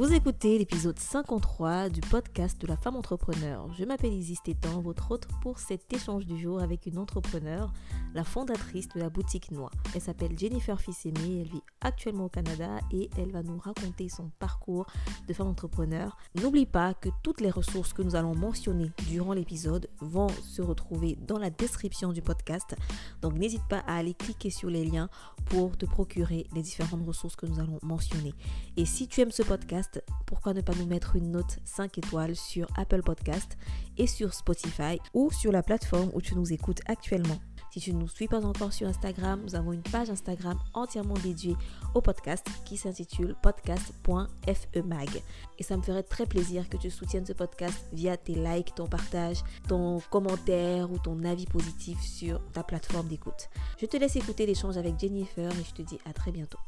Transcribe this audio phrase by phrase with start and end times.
[0.00, 3.70] Vous écoutez l'épisode 53 du podcast de la femme entrepreneur.
[3.74, 7.70] Je m'appelle Isis Tétan, votre hôte pour cet échange du jour avec une entrepreneur,
[8.14, 9.70] la fondatrice de la boutique Noix.
[9.94, 14.30] Elle s'appelle Jennifer Fissemé, elle vit actuellement au Canada et elle va nous raconter son
[14.38, 14.86] parcours
[15.28, 16.16] de femme entrepreneur.
[16.34, 21.18] N'oublie pas que toutes les ressources que nous allons mentionner durant l'épisode vont se retrouver
[21.26, 22.74] dans la description du podcast.
[23.20, 25.10] Donc n'hésite pas à aller cliquer sur les liens
[25.44, 28.32] pour te procurer les différentes ressources que nous allons mentionner.
[28.78, 29.89] Et si tu aimes ce podcast,
[30.26, 33.56] pourquoi ne pas nous mettre une note 5 étoiles sur Apple Podcast
[33.98, 37.38] et sur Spotify ou sur la plateforme où tu nous écoutes actuellement?
[37.70, 41.14] Si tu ne nous suis pas encore sur Instagram, nous avons une page Instagram entièrement
[41.14, 41.54] dédiée
[41.94, 45.22] au podcast qui s'intitule podcast.femag.
[45.58, 48.88] Et ça me ferait très plaisir que tu soutiennes ce podcast via tes likes, ton
[48.88, 53.48] partage, ton commentaire ou ton avis positif sur ta plateforme d'écoute.
[53.80, 56.58] Je te laisse écouter l'échange avec Jennifer et je te dis à très bientôt.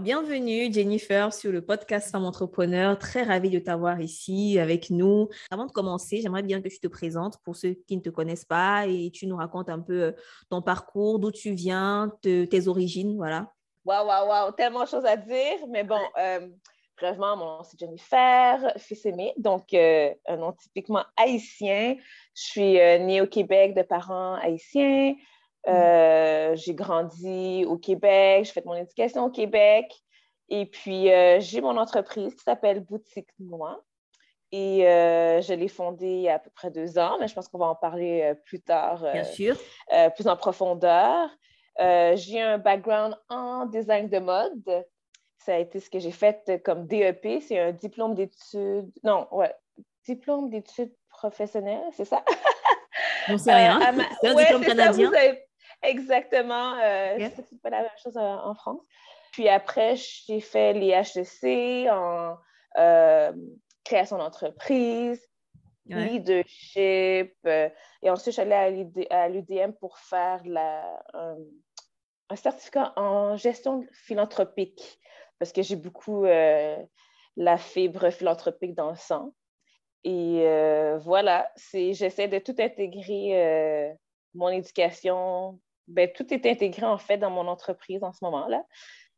[0.00, 2.98] Bienvenue Jennifer sur le podcast Femme Entrepreneur.
[2.98, 5.28] Très ravie de t'avoir ici avec nous.
[5.50, 8.46] Avant de commencer, j'aimerais bien que tu te présentes pour ceux qui ne te connaissent
[8.46, 10.12] pas et tu nous racontes un peu euh,
[10.48, 13.52] ton parcours, d'où tu viens, tes origines, voilà.
[13.84, 15.66] Waouh, waouh, waouh, tellement de choses à dire.
[15.68, 16.48] Mais bon, euh,
[17.18, 21.96] mon nom c'est Jennifer fils aimé, donc euh, un nom typiquement haïtien.
[22.34, 25.14] Je suis née au Québec de parents haïtiens.
[25.66, 25.70] Mm.
[25.70, 29.92] Euh, j'ai grandi au Québec, j'ai fait mon éducation au Québec.
[30.48, 33.82] Et puis, euh, j'ai mon entreprise qui s'appelle Boutique Noix.
[34.52, 37.34] Et euh, je l'ai fondée il y a à peu près deux ans, mais je
[37.34, 39.00] pense qu'on va en parler plus tard.
[39.12, 39.56] Bien sûr.
[40.16, 41.30] plus en profondeur.
[41.78, 44.84] j'ai un background en design de mode.
[45.38, 47.40] Ça a été ce que j'ai fait comme DEP.
[47.40, 48.90] C'est un diplôme d'études.
[49.04, 49.54] Non, ouais.
[50.04, 52.24] Diplôme d'études professionnelles, c'est ça?
[53.28, 53.78] On sait rien.
[54.20, 55.12] c'est un diplôme canadien.
[55.82, 56.74] Exactement.
[56.78, 58.80] Euh, C'est pas la même chose euh, en France.
[59.32, 62.36] Puis après, j'ai fait les HEC en
[62.78, 63.32] euh,
[63.84, 65.24] création d'entreprise,
[65.86, 67.34] leadership.
[67.46, 67.68] Euh,
[68.02, 71.02] et ensuite, je suis allée à l'UDM pour faire la,
[72.28, 75.00] un certificat en gestion philanthropique
[75.38, 79.32] parce que j'ai beaucoup la fibre philanthropique dans le sang.
[80.04, 80.44] Et
[81.02, 83.96] voilà, j'essaie de tout intégrer
[84.34, 85.58] mon éducation,
[85.90, 88.64] ben, tout est intégré en fait dans mon entreprise en ce moment-là.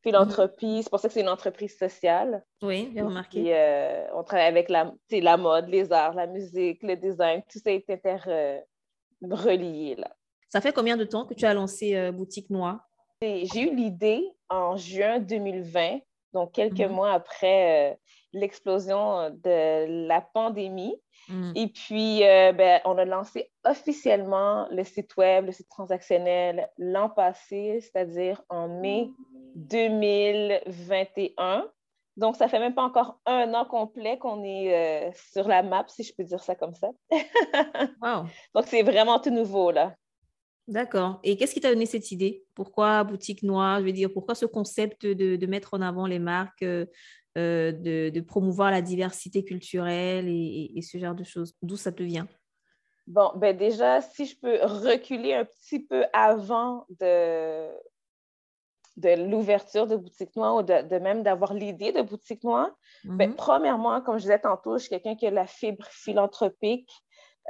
[0.03, 0.83] Philanthropie, mhm.
[0.83, 2.45] c'est pour ça que c'est une entreprise sociale.
[2.61, 3.45] Oui, bien remarqué.
[3.45, 7.61] Et, euh, on travaille avec la, la mode, les arts, la musique, le design, tout
[7.61, 8.17] ça est inter
[9.23, 10.11] relié là.
[10.53, 12.87] Ça fait combien de temps que tu as lancé euh, Boutique Noire?
[13.23, 16.01] J'ai eu l'idée en juin 2020,
[16.35, 16.93] donc quelques mhm.
[16.93, 17.97] mois après euh,
[18.33, 20.97] l'explosion de la pandémie.
[21.29, 21.53] Mm.
[21.55, 27.09] Et puis, euh, ben, on a lancé officiellement le site web, le site transactionnel l'an
[27.09, 29.09] passé, c'est-à-dire en mai
[29.55, 31.71] 2021.
[32.17, 35.87] Donc, ça fait même pas encore un an complet qu'on est euh, sur la map,
[35.89, 36.91] si je peux dire ça comme ça.
[38.03, 38.27] wow.
[38.55, 39.95] Donc, c'est vraiment tout nouveau, là.
[40.69, 41.19] D'accord.
[41.25, 42.45] Et qu'est-ce qui t'a donné cette idée?
[42.55, 43.81] Pourquoi boutique noire?
[43.81, 46.87] Je veux dire, pourquoi ce concept de, de mettre en avant les marques euh,
[47.39, 51.55] euh, de, promouvoir la diversité culturelle et, ce genre de choses?
[51.63, 52.29] D'où ça te vient?
[53.07, 57.69] Bon, ben déjà, si je peux reculer un petit peu avant de,
[58.97, 62.71] de l'ouverture de Boutique Noire ou de, même d'avoir l'idée de Boutique Noire,
[63.05, 63.35] ben, mm-hmm.
[63.35, 66.91] premièrement, comme je disais tantôt, je suis quelqu'un qui a la fibre philanthropique.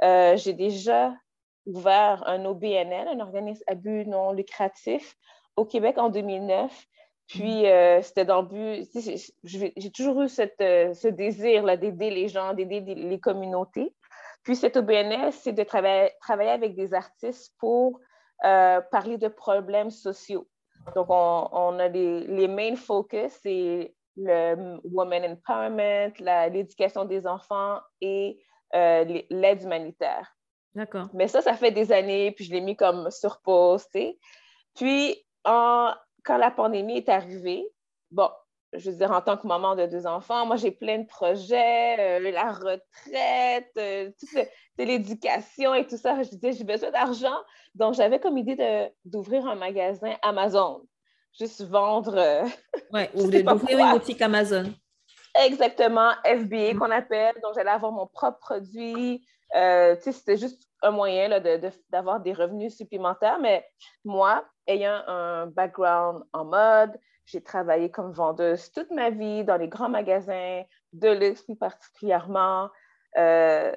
[0.03, 1.13] Euh, j'ai déjà
[1.65, 5.15] ouvert un OBNL, un organisme à but non lucratif,
[5.55, 6.87] au Québec en 2009.
[7.33, 8.87] Puis, euh, c'était dans le but,
[9.43, 13.91] j'ai toujours eu cette, euh, ce désir d'aider les gens, d'aider les communautés.
[14.43, 17.99] Puis, cette OBNS, c'est de travailler, travailler avec des artistes pour
[18.45, 20.47] euh, parler de problèmes sociaux.
[20.95, 26.13] Donc, on, on a les, les main focus, c'est le woman empowerment,
[26.53, 28.37] l'éducation des enfants et
[28.71, 30.35] l'aide humanitaire.
[30.75, 31.07] D'accord.
[31.15, 33.87] Mais ça, ça fait des années, puis je l'ai mis comme sur pause,
[34.75, 35.93] Puis, en,
[36.23, 37.67] quand la pandémie est arrivée,
[38.11, 38.29] bon,
[38.75, 42.19] je veux dire, en tant que maman de deux enfants, moi, j'ai plein de projets,
[42.19, 44.09] euh, la retraite, euh,
[44.77, 46.21] l'éducation et tout ça.
[46.23, 47.37] Je disais, j'ai besoin d'argent.
[47.75, 50.81] Donc, j'avais comme idée d'ouvrir un magasin Amazon,
[51.37, 52.17] juste vendre.
[52.17, 52.43] Euh,
[52.91, 54.73] oui, ou d'ouvrir une boutique Amazon.
[55.45, 56.79] Exactement, FBA mm.
[56.79, 57.35] qu'on appelle.
[57.43, 59.25] Donc, j'allais avoir mon propre produit.
[59.99, 61.39] c'était juste un moyen
[61.89, 63.39] d'avoir des revenus supplémentaires.
[63.39, 63.65] Mais
[64.03, 69.67] moi, ayant un background en mode, j'ai travaillé comme vendeuse toute ma vie dans les
[69.67, 70.63] grands magasins,
[70.93, 72.69] de luxe plus particulièrement.
[73.17, 73.75] euh,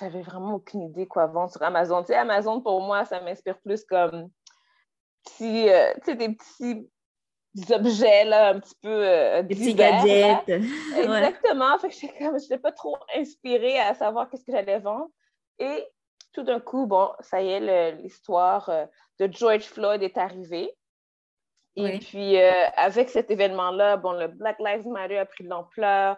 [0.00, 2.02] j'avais vraiment aucune idée quoi vendre sur Amazon.
[2.02, 4.28] Tu sais, Amazon, pour moi, ça m'inspire plus comme
[5.24, 6.88] petits, euh, tu sais, des petits
[7.72, 10.48] objets, là, un petit peu euh, Des petits gadgets.
[10.96, 11.78] Exactement.
[11.78, 15.08] Fait que je n'étais pas trop inspirée à savoir qu'est-ce que j'allais vendre.
[15.58, 15.84] Et
[16.32, 18.70] tout d'un coup, bon, ça y est, l'histoire
[19.18, 20.74] de George Floyd est arrivée.
[21.76, 26.16] Et puis, avec cet événement-là, bon, le Black Lives Matter a pris de l'ampleur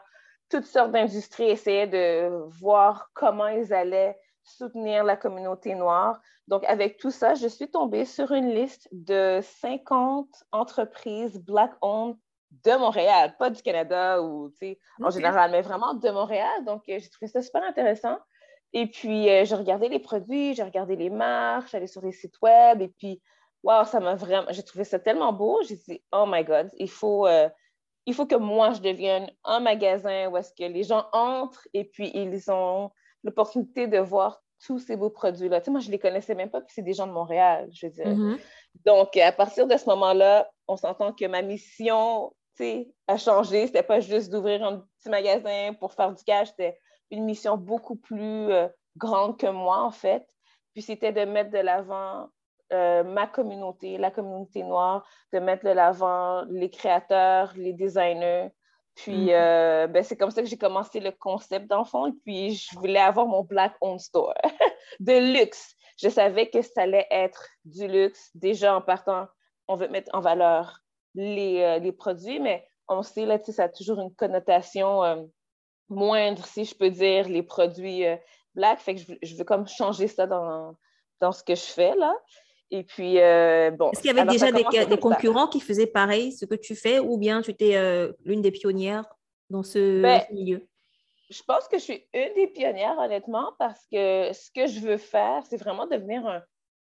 [0.50, 2.28] toutes sortes d'industries essayaient de
[2.60, 6.20] voir comment ils allaient soutenir la communauté noire.
[6.48, 12.16] Donc, avec tout ça, je suis tombée sur une liste de 50 entreprises Black-owned
[12.64, 16.64] de Montréal, pas du Canada ou, tu sais, en général, mais vraiment de Montréal.
[16.64, 18.18] Donc, euh, j'ai trouvé ça super intéressant.
[18.72, 22.40] Et puis, euh, j'ai regardé les produits, j'ai regardé les marques, j'allais sur les sites
[22.40, 23.20] web et puis,
[23.62, 25.60] wow, ça m'a vraiment, j'ai trouvé ça tellement beau.
[25.68, 27.48] J'ai dit, oh my God, il faut, euh,
[28.06, 31.84] il faut que moi, je devienne un magasin où est-ce que les gens entrent et
[31.84, 32.90] puis ils ont
[33.24, 35.60] l'opportunité de voir tous ces beaux produits-là.
[35.60, 37.68] Tu sais, moi, je ne les connaissais même pas, puis c'est des gens de Montréal,
[37.72, 38.06] je veux dire.
[38.06, 38.38] Mm-hmm.
[38.84, 43.66] Donc, à partir de ce moment-là, on s'entend que ma mission, tu sais, a changé.
[43.66, 46.78] C'était pas juste d'ouvrir un petit magasin pour faire du cash, c'était
[47.10, 50.26] une mission beaucoup plus euh, grande que moi, en fait.
[50.72, 52.28] Puis c'était de mettre de l'avant
[52.72, 58.48] euh, ma communauté, la communauté noire, de mettre de l'avant les créateurs, les designers.
[58.94, 59.32] Puis, mm-hmm.
[59.32, 62.06] euh, ben, c'est comme ça que j'ai commencé le concept d'enfant.
[62.06, 64.34] Et puis, je voulais avoir mon Black Owned Store
[65.00, 65.74] de luxe.
[66.00, 68.30] Je savais que ça allait être du luxe.
[68.34, 69.26] Déjà, en partant,
[69.68, 70.80] on veut mettre en valeur
[71.14, 75.28] les, les produits, mais on sait, là, ça a toujours une connotation
[75.90, 78.04] moindre, si je peux dire, les produits
[78.54, 78.80] black.
[78.80, 80.74] Fait que je, je, veux comme changer ça dans,
[81.20, 82.14] dans ce que je fais, là.
[82.70, 83.90] Et puis, euh, bon.
[83.90, 87.18] Est-ce qu'il y avait déjà des, concurrents qui faisaient pareil, ce que tu fais, ou
[87.18, 89.04] bien tu étais euh, l'une des pionnières
[89.50, 90.66] dans ce, ben, milieu?
[91.28, 94.98] Je pense que je suis une des pionnières, honnêtement, parce que ce que je veux
[94.98, 96.42] faire, c'est vraiment devenir un,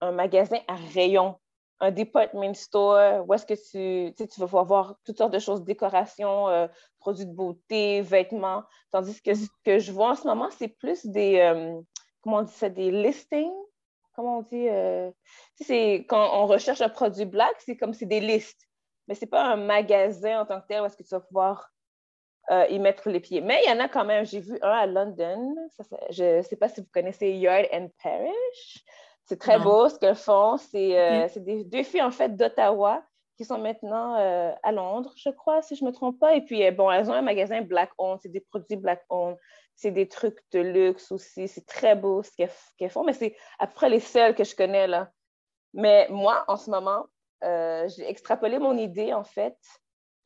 [0.01, 1.37] un, magasin à rayon,
[1.81, 6.49] un department store, où est-ce que tu, tu, vas voir toutes sortes de choses, décorations,
[6.49, 6.67] euh,
[6.99, 8.65] produits de beauté, vêtements.
[8.91, 11.39] Tandis que ce que je vois en ce moment, c'est plus des,
[12.23, 13.53] comment on dit ça, des listings?
[14.15, 15.11] Comment on dit, euh,
[16.09, 18.69] quand on recherche un produit black, c'est comme c'est des listes.
[19.07, 21.71] Mais c'est pas un magasin en tant que tel où est-ce que tu vas pouvoir
[22.51, 23.41] euh, y mettre les pieds.
[23.41, 24.27] Mais il y en a quand même.
[24.27, 25.55] J'ai vu un à London.
[26.11, 28.85] je ne sais pas si vous connaissez Yard and Parish.
[29.29, 30.57] C'est très beau ce qu'elles font.
[30.57, 33.03] C'est euh, des deux filles en fait d'Ottawa
[33.37, 34.15] qui sont maintenant
[34.65, 36.35] à Londres, je crois, si je ne me trompe pas.
[36.35, 38.19] Et puis, bon, elles ont un magasin Black Owned.
[38.21, 39.37] C'est des produits Black Owned
[39.79, 41.47] c'est des trucs de luxe aussi.
[41.47, 42.31] C'est très beau ce
[42.77, 45.13] qu'elles font, mais c'est à peu près les seuls que je connais là.
[45.73, 47.07] Mais moi, en ce moment,
[47.45, 49.57] euh, j'ai extrapolé mon idée, en fait,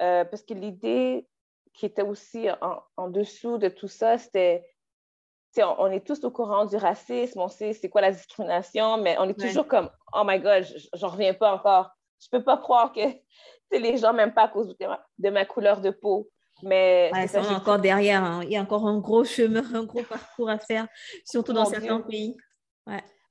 [0.01, 1.29] euh, parce que l'idée
[1.75, 2.49] qui était aussi
[2.97, 4.67] en, dessous de tout ça, c'était,
[5.59, 9.17] on, on, est tous au courant du racisme, on sait c'est quoi la discrimination, mais
[9.19, 10.65] on est toujours comme, oh my God,
[10.95, 11.91] j'en reviens pas encore.
[12.21, 13.01] Je peux pas croire que
[13.73, 14.77] les gens m'aiment pas à cause
[15.19, 16.29] de ma couleur de peau.
[16.63, 17.11] Mais
[17.51, 18.23] encore derrière.
[18.23, 18.41] Hein.
[18.45, 20.87] Il y a encore un gros chemin, un gros parcours à faire,
[21.25, 22.37] surtout dans certains pays.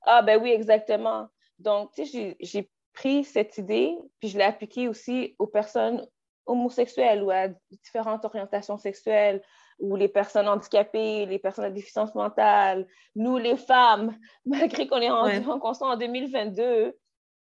[0.04, 1.28] Ah, ben oui, exactement.
[1.58, 6.06] Donc, tu sais, j'ai pris cette idée, puis je l'ai appliquée aussi aux personnes
[6.44, 9.42] homosexuelles ou à différentes orientations sexuelles,
[9.78, 15.10] ou les personnes handicapées, les personnes à déficience mentale, nous, les femmes, malgré qu'on est
[15.10, 15.42] en, ouais.
[15.46, 16.96] en 2022.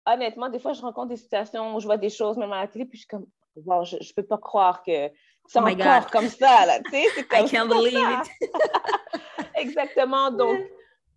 [0.06, 2.68] Honnêtement, des fois, je rencontre des situations où je vois des choses, même à la
[2.68, 5.10] télé, puis je suis comme, wow, je ne peux pas croire que
[5.48, 8.50] c'est oh encore comme ça, là, tu sais, c'est comme I can't believe it.
[9.56, 10.60] Exactement, donc,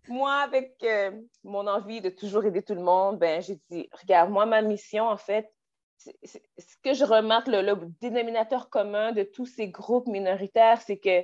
[0.07, 1.11] moi, avec euh,
[1.43, 5.07] mon envie de toujours aider tout le monde, ben, j'ai dit, regarde, moi, ma mission,
[5.07, 5.49] en fait,
[5.97, 11.23] ce que je remarque, le, le, dénominateur commun de tous ces groupes minoritaires, c'est que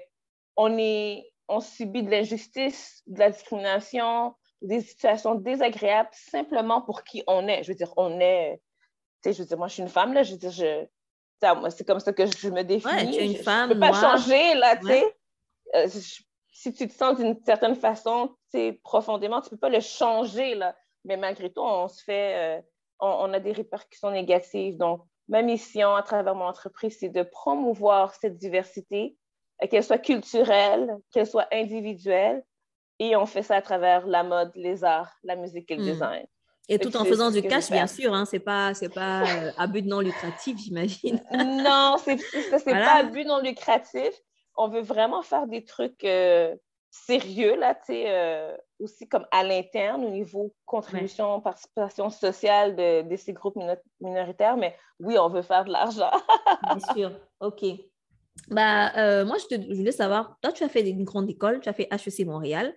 [0.56, 7.24] on, est, on subit de l'injustice, de la discrimination, des situations désagréables simplement pour qui
[7.28, 7.64] on est.
[7.64, 8.62] Je veux dire, on est,
[9.22, 10.86] tu sais, je veux dire, moi, je suis une femme, là, je veux dire, je,
[11.70, 12.94] c'est comme ça que je me définis.
[12.94, 13.70] Ouais, tu es une femme.
[13.70, 15.18] Je peux pas changer, là, tu sais.
[15.76, 15.88] Euh,
[16.52, 20.56] si tu te sens d'une certaine façon, tu sais, profondément, tu peux pas le changer,
[20.56, 20.76] là.
[21.06, 22.62] Mais malgré tout, on se fait, euh,
[23.02, 24.78] on, a des répercussions négatives.
[24.78, 29.18] Donc, ma mission à travers mon entreprise, c'est de promouvoir cette diversité,
[29.64, 32.44] euh, qu'elle soit culturelle, qu'elle soit individuelle.
[33.00, 35.86] Et on fait ça à travers la mode, les arts, la musique et le hmm.
[35.86, 36.26] design.
[36.70, 39.68] Et tout en faisant du cash, bien sûr, hein, c'est pas, c'est pas euh, à
[39.68, 41.22] but non lucratif, j'imagine.
[41.32, 44.12] non, c'est, c'est, pas à but non lucratif.
[44.56, 46.56] On veut vraiment faire des trucs euh,
[46.90, 53.08] sérieux, là, tu sais, euh, aussi comme à l'interne, au niveau contribution, participation sociale de,
[53.08, 53.58] de, ces groupes
[54.00, 54.58] minoritaires.
[54.58, 56.12] Mais oui, on veut faire de l'argent.
[56.64, 57.64] bien sûr, OK.
[58.50, 61.60] bah, euh, moi, je, te, je, voulais savoir, toi, tu as fait une grande école,
[61.60, 62.74] tu as fait HEC Montréal.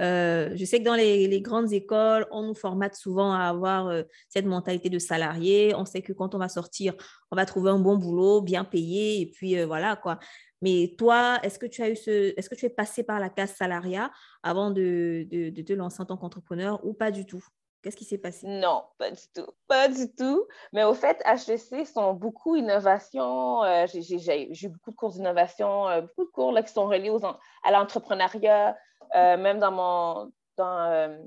[0.00, 4.02] Euh, je sais que dans les, grandes écoles, on nous formate souvent à avoir euh,
[4.28, 5.74] cette mentalité de salarié.
[5.76, 6.94] On sait que quand on va sortir,
[7.30, 10.18] on va trouver un bon boulot, bien payé, et puis voilà quoi.
[10.62, 13.28] Mais toi, est-ce que tu as eu ce, est-ce que tu es passé par la
[13.28, 14.10] case salariat
[14.42, 17.44] avant de, de, te lancer en tant qu'entrepreneur ou pas du tout?
[17.82, 18.46] Qu'est-ce qui s'est passé?
[18.46, 19.46] Non, pas du tout.
[19.66, 20.46] Pas du tout.
[20.72, 23.64] Mais au fait, HEC sont beaucoup innovation.
[23.64, 27.10] Euh, j'ai eu beaucoup de cours d'innovation, euh, beaucoup de cours là, qui sont reliés
[27.10, 28.76] aux, à l'entrepreneuriat.
[29.16, 31.18] Euh, même dans mon dans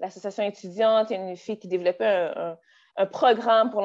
[0.00, 2.56] l'association étudiante, il y a une fille qui développait un,
[3.06, 3.82] programme pour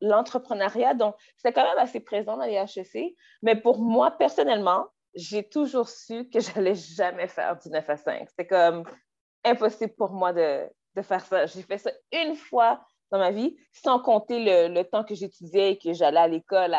[0.00, 0.94] l'entrepreneuriat.
[0.94, 3.14] Donc, c'était quand même assez présent dans les HEC.
[3.42, 7.96] Mais pour moi, personnellement, j'ai toujours su que je n'allais jamais faire du 9 à
[7.96, 8.28] 5.
[8.28, 8.84] C'était comme
[9.44, 11.46] impossible pour moi de, de faire ça.
[11.46, 15.78] J'ai fait ça une fois dans ma vie, sans compter le, temps que j'étudiais et
[15.78, 16.74] que j'allais à l'école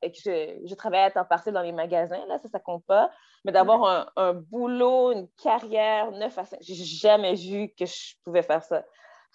[0.00, 2.24] et que je, travaillais à temps partiel dans les magasins.
[2.26, 3.10] Là, ça, ça compte pas.
[3.44, 8.42] Mais d'avoir un, boulot, une carrière, neuf à 5, j'ai jamais vu que je pouvais
[8.42, 8.82] faire ça.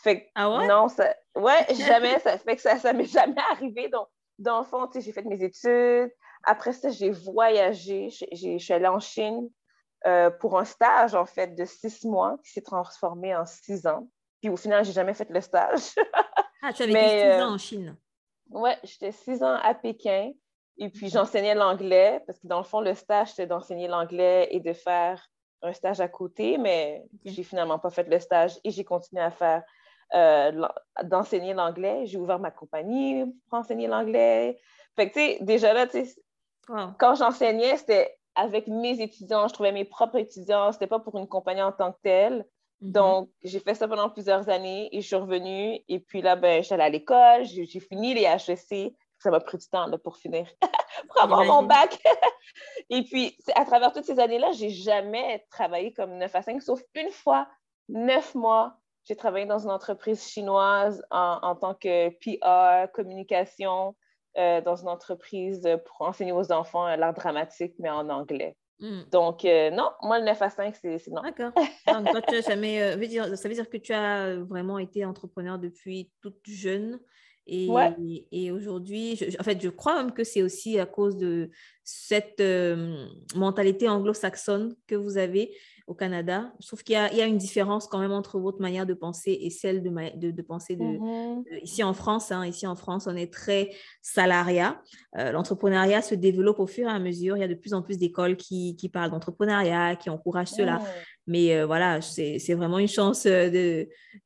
[0.02, 0.68] Fait ah ouais?
[0.68, 2.20] Non, ça, ouais, jamais.
[2.20, 3.90] ça fait que ça, ça m'est jamais arrivé.
[3.90, 6.12] Donc, dans le fond, j'ai fait mes études.
[6.44, 8.10] Après ça, j'ai voyagé.
[8.10, 9.50] Je suis allée en Chine
[10.08, 14.08] euh, pour un stage, en fait, de six mois qui s'est transformé en six ans.
[14.42, 15.82] Puis au final, j'ai jamais fait le stage.
[16.64, 17.98] ah, tu avais été six ans en Chine.
[18.52, 20.32] Oui, j'étais six ans à Pékin.
[20.78, 24.62] Et puis j'enseignais l'anglais, parce que dans le fond, le stage, c'était d'enseigner l'anglais et
[24.62, 25.30] de faire
[25.62, 29.30] un stage à côté, mais j'ai finalement pas fait le stage et j'ai continué à
[29.30, 29.62] faire
[30.14, 30.68] euh,
[31.04, 32.06] d'enseigner l'anglais.
[32.06, 34.60] J'ai ouvert ma compagnie pour enseigner l'anglais.
[34.96, 36.16] Fait que, tu sais, déjà là, tu sais,
[36.98, 41.28] quand j'enseignais, c'était avec mes étudiants, je trouvais mes propres étudiants, c'était pas pour une
[41.28, 42.46] compagnie en tant que telle.
[42.82, 42.92] Mhm.
[42.92, 45.80] Donc, j'ai fait ça pendant plusieurs années et je suis revenue.
[45.88, 48.96] Et puis là, ben, allée à l'école, j'ai fini les HEC.
[49.20, 50.48] Ça m'a pris du temps là, pour finir,
[51.10, 52.02] pour avoir mon bac.
[52.90, 56.82] et puis, à travers toutes ces années-là, j'ai jamais travaillé comme 9 à 5, sauf
[56.96, 57.48] une fois,
[57.90, 58.79] neuf mois.
[59.10, 63.96] J'ai travaillé dans une entreprise chinoise en, en tant que PR, communication,
[64.38, 68.56] euh, dans une entreprise pour enseigner aux enfants l'art dramatique, mais en anglais.
[68.80, 69.02] Hmm.
[69.12, 71.24] Donc, euh, non, moi, le 9 à 5, c'est non.
[71.24, 71.52] D'accord.
[72.14, 75.58] Donc, tu jamais, euh, veut dire, ça veut dire que tu as vraiment été entrepreneur
[75.58, 77.00] depuis toute jeune.
[77.48, 77.68] Et,
[78.32, 81.50] et aujourd'hui, en fait, je crois même que c'est aussi à cause de
[81.84, 85.58] cette euh, mentalité anglo-saxonne que vous avez
[85.90, 86.54] au Canada.
[86.62, 89.36] Je trouve qu'il y, y, a une différence quand même entre votre manière de penser
[89.42, 91.64] et celle de, de, de penser de, mm-hmm.
[91.64, 92.32] ici en France.
[92.32, 93.72] Hein, ici en France, on est très
[94.04, 94.80] salariat.
[95.18, 97.38] Euh, l'entrepreneuriat se développe au fur et à mesure.
[97.38, 100.76] Il y a de plus en plus d'écoles qui, qui, parlent d'entrepreneuriat, qui encouragent cela.
[100.76, 100.84] Mm.
[101.26, 103.28] Mais euh, voilà, c'est vraiment une chance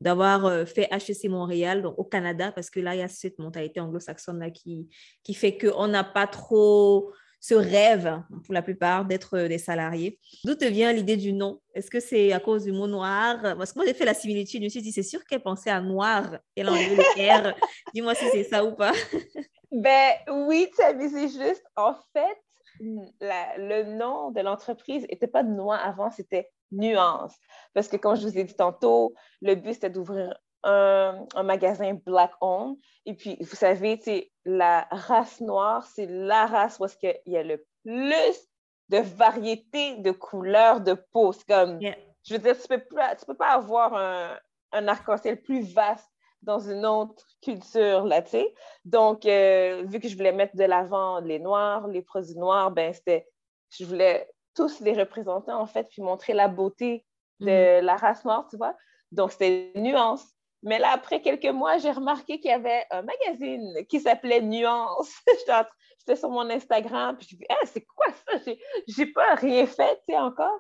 [0.02, 3.80] d'avoir fait HEC Montréal donc, au Canada parce que là, il y a cette mentalité
[3.80, 4.90] anglo-saxonne qui,
[5.24, 10.18] qui fait qu'on n'a pas trop ce rêve, pour la plupart, d'être euh, des salariés.
[10.46, 11.60] D'où te vient l'idée du nom?
[11.74, 13.38] Est-ce que c'est à cause du mot noir?
[13.58, 14.62] Parce que moi, j'ai fait la similitude.
[14.62, 16.38] Je me suis dit, c'est sûr qu'elle pensait à noir.
[16.56, 17.54] Elle a enlevé le R.
[17.94, 18.94] Dis-moi si c'est ça ou pas.
[19.74, 21.66] ben oui, tu as c'est juste.
[21.76, 22.38] En fait,
[22.80, 27.36] le nom de l'entreprise n'était pas noir avant, c'était nuance.
[27.74, 30.34] Parce que, comme je vous ai dit tantôt, le but, c'était d'ouvrir
[30.64, 32.78] un, magasin black owned.
[33.06, 34.00] Et puis, vous savez,
[34.46, 38.50] la race noire, c'est la race où il y a le plus
[38.90, 41.34] de variété de couleurs de peau.
[41.34, 44.38] C'est comme, je veux dire, tu ne peux, peux, pas avoir un,
[44.72, 46.10] un arc-en-ciel plus vaste
[46.44, 48.54] dans une autre culture, là, tu sais.
[48.86, 52.94] Donc, euh, vu que je voulais mettre de l'avant les noirs, les produits noirs, ben,
[52.94, 53.28] c'était,
[53.70, 57.06] je voulais tous les représenter, en fait, puis montrer la beauté
[57.40, 57.80] de mm-hmm.
[57.82, 58.76] la race noire, tu vois.
[59.12, 60.26] Donc, c'était une nuance.
[60.64, 65.14] Mais là, après quelques mois, j'ai remarqué qu'il y avait un magazine qui s'appelait Nuance.
[66.00, 68.52] J'étais sur mon Instagram, puis je me dit, ah, c'est quoi ça?
[68.88, 70.60] J'ai pas rien fait, tu sais, encore.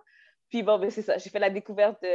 [0.50, 1.18] Puis bon, ben, c'est ça.
[1.18, 2.06] J'ai fait la découverte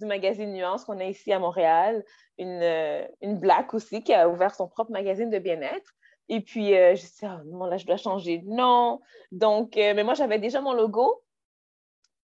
[0.00, 2.02] du magazine Nuance qu'on a ici à Montréal.
[2.38, 5.92] Une, euh, une Black aussi qui a ouvert son propre magazine de bien-être.
[6.28, 9.00] Et puis, euh, je me suis dit, oh, là, je dois changer de nom.
[9.32, 11.22] Donc, euh, mais moi, j'avais déjà mon logo.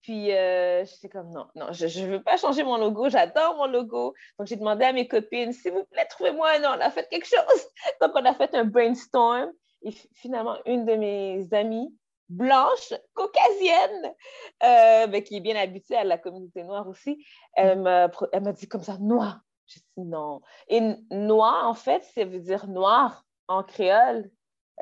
[0.03, 3.67] Puis, euh, j'étais comme, non, non, je ne veux pas changer mon logo, j'adore mon
[3.67, 4.15] logo.
[4.39, 7.07] Donc, j'ai demandé à mes copines, s'il vous plaît, trouvez-moi un nom, on a fait
[7.09, 7.67] quelque chose.
[8.01, 9.51] Donc, on a fait un brainstorm.
[9.83, 11.95] Et finalement, une de mes amies,
[12.29, 14.15] blanche, caucasienne,
[14.63, 18.43] euh, ben, qui est bien habituée à la communauté noire aussi, elle mm.
[18.43, 19.41] m'a dit comme ça, noir.
[19.67, 20.41] J'ai dit non.
[20.69, 20.81] Et
[21.11, 24.31] noir, en fait, ça veut dire noir en créole.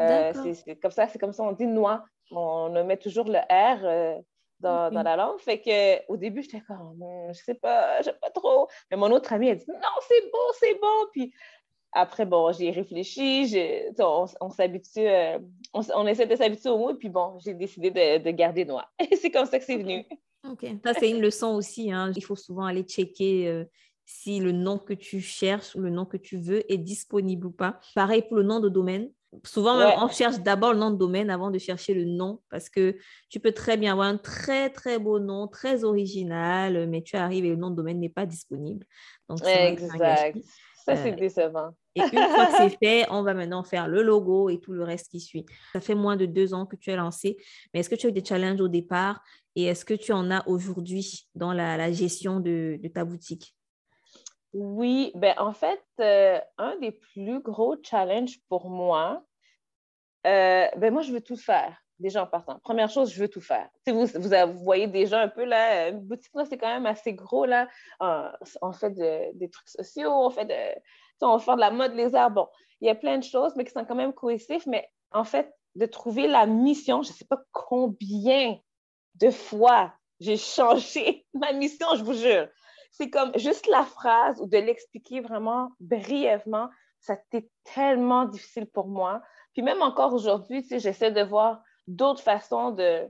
[0.01, 2.05] Euh, c'est comme ça, c'est comme ça, on dit noir.
[2.31, 4.23] On met toujours le R
[4.61, 5.39] dans, dans, la langue.
[5.41, 8.69] Fait que au début, j'étais comme, je sais pas, j'aime pas trop.
[8.91, 11.07] Mais mon autre amie, elle dit, non, c'est bon, c'est bon.
[11.13, 11.33] Puis
[11.93, 15.39] après, bon, j'ai réfléchi, on, on s'habitue, euh,
[15.73, 18.89] on, essaie de s'habituer au mot, et puis bon, j'ai décidé de, garder noix.
[19.21, 20.05] c'est comme ça que c'est venu.
[20.49, 20.67] OK.
[20.85, 21.91] Ça, c'est une leçon aussi.
[21.91, 22.13] Hein.
[22.15, 23.65] Il faut souvent aller checker euh,
[24.05, 27.51] si le nom que tu cherches ou le nom que tu veux est disponible ou
[27.51, 27.81] pas.
[27.95, 29.11] Pareil pour le nom de domaine.
[29.45, 32.97] Souvent, on cherche d'abord le nom de domaine avant de chercher le nom parce que
[33.29, 37.45] tu peux très bien avoir un très, très beau nom, très original, mais tu arrives
[37.45, 38.87] et le nom de domaine n'est pas disponible.
[39.29, 40.39] Donc, exact.
[40.89, 41.71] Ça, c'est euh, décevant.
[41.95, 44.83] Et une fois que c'est fait, on va maintenant faire le logo et tout le
[44.83, 45.45] reste qui suit.
[45.73, 47.37] Ça fait moins de deux ans que tu as lancé,
[47.73, 49.21] mais est-ce que tu as eu des challenges au départ
[49.55, 53.55] et est-ce que tu en as aujourd'hui dans la, gestion de, ta boutique?
[54.61, 59.23] Oui, ben en fait, euh, un des plus gros challenges pour moi,
[60.27, 62.59] euh, ben moi, je veux tout faire, déjà en partant.
[62.65, 63.69] Première chose, je veux tout faire.
[63.87, 67.69] Vous, vous, voyez déjà un peu, là, une boutique, c'est quand même assez gros, là.
[68.01, 70.81] on fait des trucs sociaux, on fait de
[71.21, 72.31] on va faire de la mode lézard.
[72.31, 72.49] Bon,
[72.81, 74.67] il y a plein de choses, mais qui sont quand même cohésifs.
[74.67, 78.59] Mais en fait, de trouver la mission, je ne sais pas combien
[79.15, 82.49] de fois j'ai changé ma mission, je vous jure.
[82.91, 86.69] C'est comme juste la phrase ou de l'expliquer vraiment brièvement,
[87.01, 89.23] ça a été tellement difficile pour moi.
[89.53, 93.09] Puis même encore aujourd'hui, tu sais, j'essaie de voir d'autres façons de,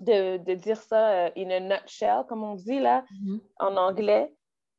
[0.00, 3.40] de, dire ça euh, in a nutshell, comme on dit là, mm-hmm.
[3.58, 4.34] en anglais.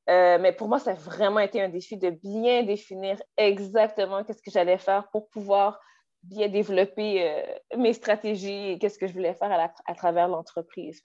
[0.10, 4.42] Euh, mais pour moi, ça a vraiment été un défi de bien définir exactement qu'est-ce
[4.42, 5.80] que j'allais faire pour pouvoir
[6.24, 7.44] bien développer euh,
[7.78, 11.02] mes stratégies et qu'est-ce que je voulais faire à, travers l'entreprise.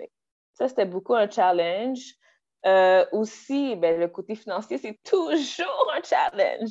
[0.55, 2.01] Ça, c'était beaucoup un challenge.
[2.67, 6.71] Euh, aussi, ben, le côté financier, c'est toujours un challenge.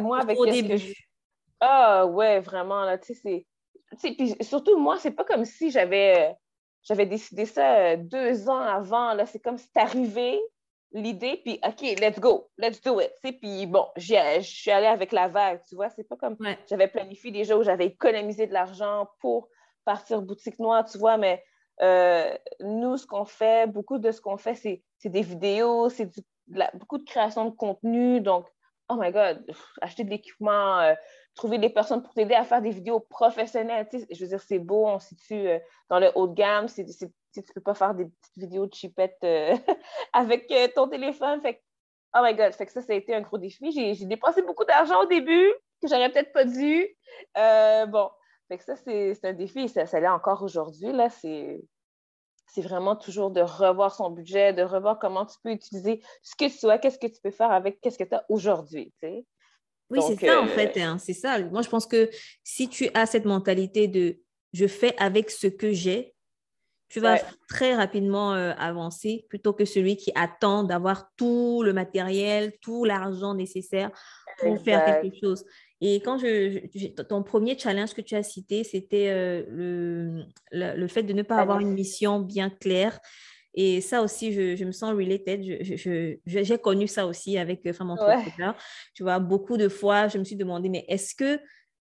[0.00, 0.76] moi, avec Au début.
[0.76, 0.98] Que
[1.60, 3.46] Ah, ouais, vraiment, là, tu sais,
[3.96, 4.42] c'est...
[4.42, 6.34] surtout, moi, c'est pas comme si j'avais...
[6.82, 9.14] J'avais décidé ça deux ans avant.
[9.14, 9.24] Là.
[9.24, 10.38] C'est comme si c'est arrivé,
[10.94, 13.12] l'idée, puis OK, let's go, let's do it.
[13.22, 15.90] Puis bon, je suis allée avec la vague, tu vois.
[15.90, 16.36] C'est pas comme
[16.70, 19.48] j'avais planifié déjà où j'avais économisé de l'argent pour
[19.84, 21.42] partir boutique noire, tu vois, mais
[21.82, 26.10] euh, nous, ce qu'on fait, beaucoup de ce qu'on fait, c'est des vidéos, c'est
[26.74, 28.20] beaucoup de création de contenu.
[28.20, 28.46] Donc,
[28.88, 29.44] oh my God,
[29.80, 30.94] acheter de l'équipement, euh,
[31.34, 33.88] trouver des personnes pour t'aider à faire des vidéos professionnelles.
[33.92, 36.84] je veux dire, c'est beau, on se situe euh, dans le haut de gamme, c'est
[36.84, 39.56] tu ne peux pas faire des petites vidéos de chipettes euh,
[40.12, 41.40] avec euh, ton téléphone.
[41.40, 41.60] Fait
[42.16, 43.72] oh my God, fait que ça, ça a été un gros défi.
[43.72, 46.86] J'ai dépensé beaucoup d'argent au début que j'aurais peut-être pas dû.
[47.34, 48.10] Bon,
[48.46, 49.68] fait que ça, c'est un défi.
[49.68, 50.92] Ça, ça l'est encore aujourd'hui.
[50.92, 51.60] Là, c'est
[52.46, 56.48] c'est vraiment toujours de revoir son budget, de revoir comment tu peux utiliser ce que
[56.48, 58.92] tu as, qu'est-ce que tu peux faire avec qu'est-ce que tu as aujourd'hui.
[59.90, 60.80] Oui, c'est ça en fait.
[60.80, 61.38] Hein, c'est ça.
[61.38, 62.10] Moi, je pense que
[62.42, 64.18] si tu as cette mentalité de
[64.52, 66.14] je fais avec ce que j'ai,
[66.88, 72.52] tu vas très rapidement euh, avancer plutôt que celui qui attend d'avoir tout le matériel,
[72.60, 73.90] tout l'argent nécessaire
[74.38, 75.44] pour faire quelque chose.
[75.80, 81.02] Et quand je, ton premier challenge que tu as cité, c'était euh, le, le, fait
[81.02, 82.98] de ne pas avoir une mission bien claire.
[83.54, 85.42] Et ça aussi, je, je me sens related.
[86.26, 88.56] J'ai connu ça aussi avec euh, Femme Entrepreneur.
[88.94, 91.38] Tu vois, beaucoup de fois, je me suis demandé, mais est-ce que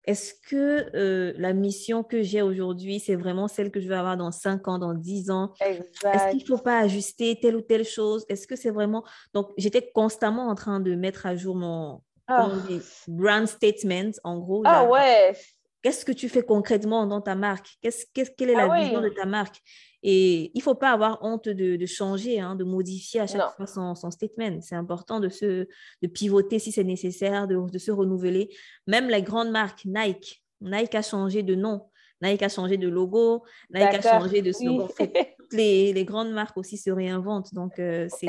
[0.05, 4.17] est-ce que euh, la mission que j'ai aujourd'hui, c'est vraiment celle que je vais avoir
[4.17, 5.53] dans 5 ans, dans 10 ans?
[5.59, 8.25] Est-ce qu'il ne faut pas ajuster telle ou telle chose?
[8.27, 9.03] Est-ce que c'est vraiment...
[9.33, 12.79] Donc, j'étais constamment en train de mettre à jour mon oh.
[13.07, 14.63] brand statement, en gros.
[14.65, 15.33] Ah ouais
[15.81, 17.77] Qu'est-ce que tu fais concrètement dans ta marque?
[17.81, 18.05] Qu'est-ce,
[18.37, 19.61] Quelle est ah la vision de ta marque?
[20.03, 23.65] Et il ne faut pas avoir honte de, changer, hein, de modifier à chaque fois
[23.65, 24.59] son, statement.
[24.61, 25.67] C'est important de, se,
[26.01, 28.49] de pivoter si c'est nécessaire, de, se renouveler.
[28.87, 31.85] Même les grandes marques, Nike, Nike a changé de nom.
[32.21, 34.89] Nike a changé de logo, Nike a changé de slogan.
[34.97, 38.27] Toutes les, les, grandes marques aussi se réinventent, donc euh, c'est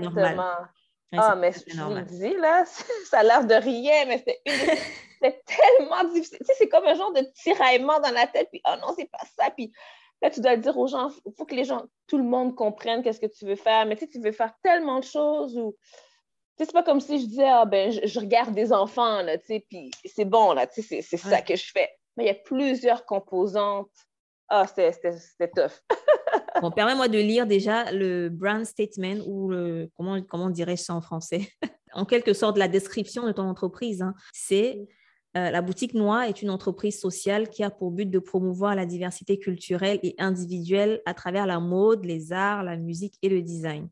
[0.00, 0.40] normal.
[1.16, 2.64] Ah, mais je le dis, là,
[3.10, 4.40] ça a l'air de rien, mais c'est
[5.22, 6.38] c'est tellement difficile.
[6.40, 9.10] Tu sais, c'est comme un genre de tiraillement dans la tête, puis oh non, c'est
[9.10, 9.50] pas ça.
[9.50, 9.72] Puis
[10.22, 13.02] là, tu dois dire aux gens, il faut que les gens, tout le monde comprenne
[13.02, 13.86] qu'est-ce que tu veux faire.
[13.86, 15.76] Mais tu sais, tu veux faire tellement de choses ou.
[16.56, 19.38] Tu sais, c'est pas comme si je disais, ah ben, je, regarde des enfants, là,
[19.38, 21.88] tu sais, puis c'est bon, là, tu sais, c'est ça que je fais.
[22.16, 23.90] Mais il y a plusieurs composantes.
[24.48, 25.80] Ah, c'était tough.
[26.60, 31.00] bon, permets-moi de lire déjà le brand statement ou le, comment, comment dirais-je ça en
[31.00, 31.48] français?
[31.92, 34.02] en quelque sorte, la description de ton entreprise.
[34.02, 34.14] Hein.
[34.32, 34.86] C'est
[35.36, 38.86] euh, la boutique Noix est une entreprise sociale qui a pour but de promouvoir la
[38.86, 43.88] diversité culturelle et individuelle à travers la mode, les arts, la musique et le design.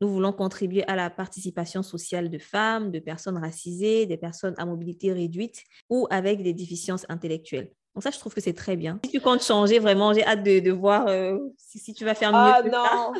[0.00, 4.66] Nous voulons contribuer à la participation sociale de femmes, de personnes racisées, des personnes à
[4.66, 7.70] mobilité réduite ou avec des déficiences intellectuelles.
[7.94, 8.98] Donc ça, je trouve que c'est très bien.
[9.04, 12.38] Si tu comptes changer, vraiment, j'ai hâte de, voir euh, si, tu vas faire mieux
[12.38, 13.12] ah, non,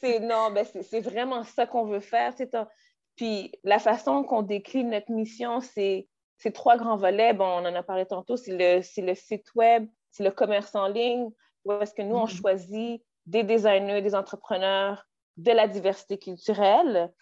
[0.00, 2.32] c'est non, ben c'est vraiment ça qu'on veut faire.
[2.36, 2.50] C'est
[3.14, 6.08] Puis la façon qu'on décline notre mission, c'est
[6.54, 7.34] trois grands volets.
[7.34, 10.88] Bon, on en a parlé tantôt, c'est le, le site web, c'est le commerce en
[10.88, 11.28] ligne,
[11.64, 12.40] où est-ce que nous, on mm-hmm.
[12.40, 17.12] choisit des designers, des entrepreneurs, de la diversité culturelle.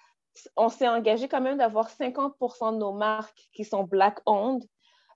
[0.57, 4.65] On s'est engagé quand même d'avoir 50% de nos marques qui sont black-owned.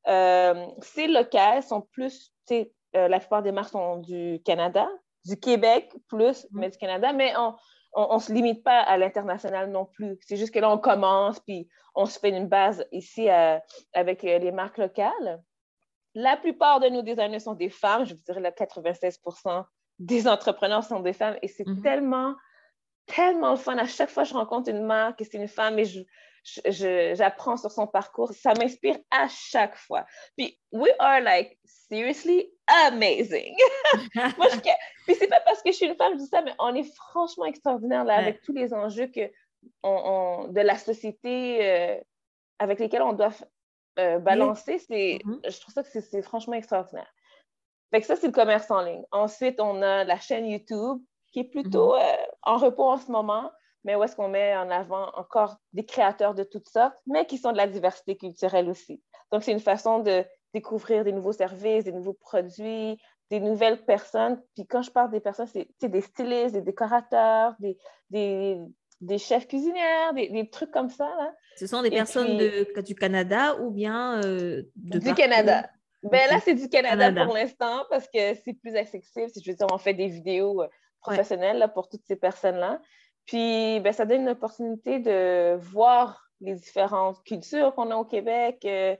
[0.08, 2.64] Euh, ces locales sont plus, euh,
[3.08, 4.88] la plupart des marques sont du Canada,
[5.24, 6.48] du Québec plus, mm-hmm.
[6.52, 7.54] mais du Canada, mais on,
[7.92, 10.18] on ne se limite pas à l'international non plus.
[10.22, 13.58] C'est juste que là, on commence, puis on se fait une base ici euh,
[13.92, 15.42] avec les marques locales.
[16.14, 19.64] La plupart de nos designers sont des femmes, je vous dirais le 96%
[19.98, 21.82] des entrepreneurs sont des femmes, et c'est mm-hmm.
[21.82, 22.34] tellement,
[23.06, 23.76] tellement le fun.
[23.78, 26.00] À chaque fois que je rencontre une marque et c'est une femme, et je,
[26.66, 28.32] j'apprends sur son parcours.
[28.32, 30.04] Ça m'inspire à chaque fois.
[30.36, 32.50] Puis, we are like seriously
[32.86, 33.54] amazing.
[34.14, 34.58] Moi, je...
[35.06, 36.94] Puis, c'est pas parce que je suis une femme, je dis ça, mais on est
[36.94, 39.30] franchement extraordinaire là, avec tous les enjeux que
[39.82, 42.00] on, de la société euh,
[42.58, 43.32] avec lesquels on doit
[43.98, 44.78] euh, balancer.
[44.78, 45.50] C'est, mm-hmm.
[45.50, 47.12] Je trouve ça que c'est franchement extraordinaire.
[47.90, 49.04] Fait que ça, c'est le commerce en ligne.
[49.12, 50.98] Ensuite, on a la chaîne YouTube
[51.32, 52.22] qui est plutôt mm-hmm.
[52.22, 53.50] euh, en repos en ce moment
[53.84, 57.38] mais où est-ce qu'on met en avant encore des créateurs de toutes sortes, mais qui
[57.38, 59.02] sont de la diversité culturelle aussi.
[59.32, 62.98] Donc, c'est une façon de découvrir des nouveaux services, des nouveaux produits,
[63.30, 64.40] des nouvelles personnes.
[64.54, 67.76] Puis quand je parle des personnes, c'est des stylistes, des décorateurs, des,
[68.10, 68.58] des,
[69.00, 71.04] des chefs cuisinières, des, des, trucs comme ça.
[71.04, 71.34] Là.
[71.56, 75.68] Ce sont des personnes de, du Canada ou bien euh, de Du Canada.
[76.04, 79.28] Ben là, c'est du Canada, pour l'instant parce que c'est plus accessible.
[79.30, 80.68] Si je veux dire, on fait des vidéos euh,
[81.00, 82.80] professionnelles là, pour toutes ces personnes-là.
[83.28, 88.62] Puis, ben, ça donne une opportunité de voir les différentes cultures qu'on a au Québec,
[88.64, 88.96] euh,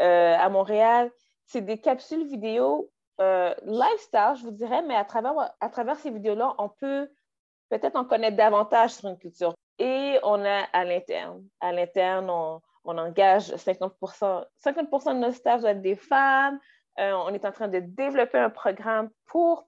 [0.00, 1.10] euh, à Montréal.
[1.46, 2.88] C'est des capsules vidéo
[3.20, 7.10] euh, lifestyle, je vous dirais, mais à travers, à travers ces vidéos-là, on peut
[7.70, 9.52] peut-être en connaître davantage sur une culture.
[9.80, 11.44] Et on a à l'interne.
[11.60, 16.60] À l'interne, on, on, engage 50 50% de notre staff doit être des femmes.
[16.98, 19.66] on est en train de développer un programme pour,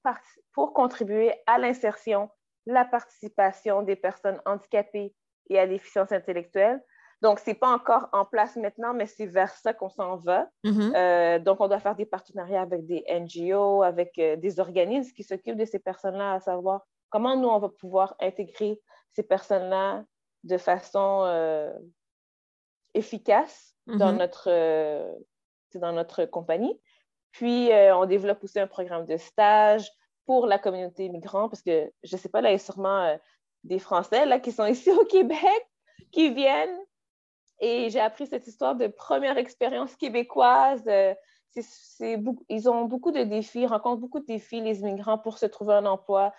[0.53, 2.31] pour contribuer à l'insertion
[2.67, 5.15] la participation des personnes handicapées
[5.51, 6.83] et à déficience intellectuelle.
[7.23, 10.49] Donc, ce n'est pas encore en place maintenant, mais c'est vers ça qu'on s'en va.
[10.65, 10.93] Mm-hmm.
[10.95, 15.23] Euh, donc, on doit faire des partenariats avec des NGO, avec euh, des organismes qui
[15.23, 18.79] s'occupent de ces personnes-là, à savoir comment nous, on va pouvoir intégrer
[19.15, 20.05] ces personnes-là
[20.43, 21.73] de façon euh,
[22.93, 24.17] efficace dans, mm-hmm.
[24.19, 25.19] notre,
[25.77, 26.79] dans notre compagnie.
[27.33, 29.91] Puis, on développe aussi un programme de stage,
[30.27, 33.05] pour la communauté migrante, parce que je ne sais pas, là, il y a sûrement
[33.05, 33.17] euh,
[33.65, 35.69] des Français là, qui sont ici au Québec,
[36.13, 36.79] qui viennent.
[37.61, 40.83] Et j'ai appris cette histoire de première expérience québécoise.
[40.87, 41.15] Euh,
[42.49, 45.87] ils ont beaucoup de défis, rencontrent beaucoup de défis, les immigrants, pour se trouver un
[45.87, 46.33] emploi.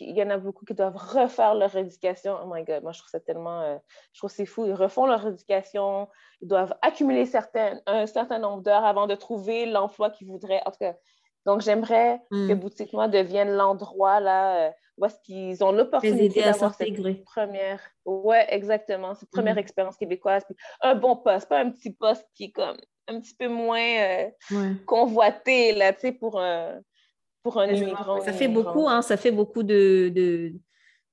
[0.00, 2.36] Il, y en a beaucoup qui doivent refaire leur éducation.
[2.42, 3.62] Oh my God, moi, je trouve ça tellement...
[3.62, 3.78] Euh,
[4.12, 4.66] je trouve c'est fou.
[4.66, 6.08] Ils refont leur éducation.
[6.42, 10.60] Ils doivent accumuler certains, un certain nombre d'heures avant de trouver l'emploi qu'ils voudraient.
[10.66, 10.94] En tout cas,
[11.46, 12.58] donc, j'aimerais que hmm.
[12.58, 18.46] Boutique Moi devienne l'endroit là euh, où est-ce qu'ils ont l'opportunité d'avoir cette première, ouais,
[18.50, 19.60] exactement, cette première hmm.
[19.60, 20.44] expérience québécoise.
[20.82, 22.76] un bon poste, pas un petit poste qui est comme
[23.08, 26.80] un petit peu moins euh, convoité là, tu sais, pour un,
[27.42, 28.20] pour un immigrant.
[28.20, 30.52] Ça fait beaucoup, hein, ça fait beaucoup de, de,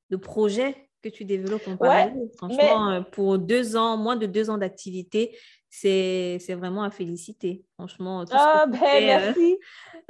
[0.10, 2.30] de projets que tu développes en parallèle.
[2.38, 5.38] Franchement, euh, pour deux ans, moins de deux ans d'activité,
[5.82, 7.66] c'est vraiment à féliciter.
[7.74, 9.58] Franchement, tout ce ah, ben, euh, merci.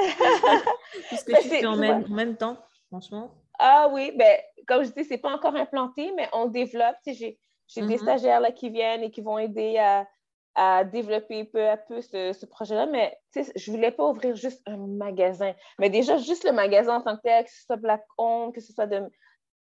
[1.09, 3.31] tout ce que ben, tu fais en même, temps, franchement.
[3.57, 6.97] Ah oui, ben, comme je dis, c'est pas encore implanté, mais on développe.
[7.05, 7.37] J'ai
[7.75, 7.97] des mm-hmm.
[7.97, 10.07] stagiaires là, qui viennent et qui vont aider à,
[10.53, 12.85] à développer peu à peu ce, ce projet-là.
[12.85, 15.53] Mais je voulais pas ouvrir juste un magasin.
[15.79, 18.61] Mais déjà, juste le magasin en tant que tel, que ce soit Black Home, que
[18.61, 19.01] ce soit de,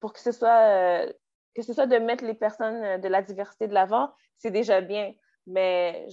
[0.01, 1.12] pour que ce soit, euh,
[1.55, 5.14] que ce soit de mettre les personnes de la diversité de l'avant, c'est déjà bien.
[5.49, 6.07] Mais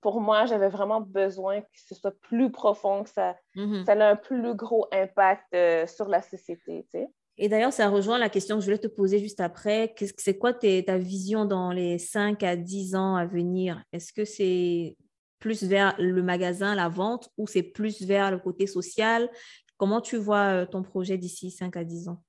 [0.00, 3.84] pour moi, j'avais vraiment besoin que ce soit plus profond, que ça, mm-hmm.
[3.84, 7.08] ça ait un plus gros impact euh, sur la société.
[7.36, 9.94] Et d'ailleurs, ça rejoint la question que je voulais te poser juste après.
[10.18, 13.82] C'est quoi ta vision dans les 5 à 10 ans à venir?
[13.92, 14.96] Est-ce que c'est
[15.40, 19.28] plus vers le magasin, la vente, ou c'est plus vers le côté social?
[19.76, 22.22] Comment tu vois euh, ton projet d'ici 5 à 10 ans?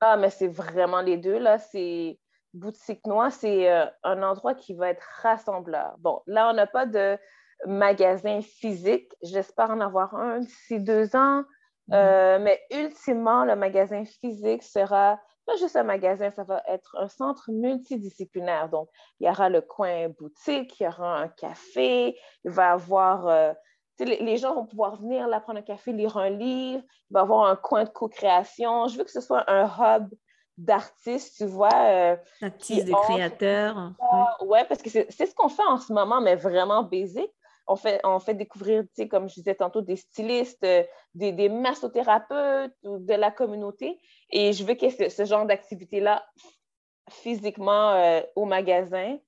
[0.00, 1.58] Ah, mais c'est vraiment les deux, là.
[1.58, 2.18] C'est
[2.54, 5.94] Boutique Noire, c'est euh, un endroit qui va être rassembleur.
[5.98, 7.18] Bon, là, on n'a pas de
[7.66, 9.10] magasin physique.
[9.22, 11.44] J'espère en avoir un d'ici deux ans.
[11.88, 11.94] Mhm.
[11.94, 17.08] Euh, mais ultimement, le magasin physique sera pas juste un magasin, ça va être un
[17.08, 18.68] centre multidisciplinaire.
[18.68, 18.88] Donc,
[19.18, 23.26] il y aura le coin boutique, il y aura un café, il va y avoir.
[23.28, 23.52] Euh,
[23.98, 27.22] les, gens vont pouvoir venir là prendre un café, lire un livre, il va y
[27.22, 28.88] avoir un coin de co-création.
[28.88, 30.08] Je veux que ce soit un hub
[30.58, 32.16] d'artistes, tu vois.
[32.40, 33.92] Artistes, de créateurs.
[34.40, 34.64] Ouais.
[34.64, 37.32] parce que c'est ce qu'on fait en ce moment, mais vraiment basique.
[37.68, 40.66] On fait, on fait découvrir, tu sais, comme je disais tantôt, des stylistes,
[41.14, 44.00] des, des massothérapeutes de la communauté.
[44.30, 46.24] Et je veux que ce, ce genre d'activité-là,
[47.08, 49.18] physiquement au magasin,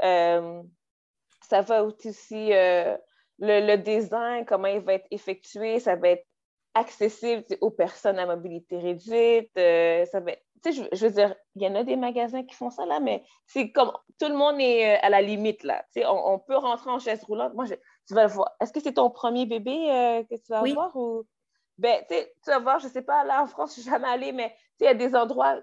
[0.00, 2.52] ça va aussi
[3.38, 6.26] le, design, comment il va être effectué, ça va être
[6.74, 9.50] accessible aux personnes à mobilité réduite.
[9.58, 10.32] Euh, ça va
[10.72, 13.72] je, veux dire, il y en a des magasins qui font ça là, mais c'est
[13.72, 15.84] comme tout le monde est euh, à la limite là.
[15.96, 17.54] On, on, peut rentrer en chaise roulante.
[17.54, 17.66] Moi,
[18.06, 18.54] tu vas voir.
[18.60, 20.72] Est-ce que c'est ton premier bébé euh, que tu vas oui.
[20.72, 21.24] avoir ou?
[21.76, 24.54] Ben, tu vas voir, je sais pas, là en France, je suis jamais allée, mais
[24.80, 25.60] il y a des endroits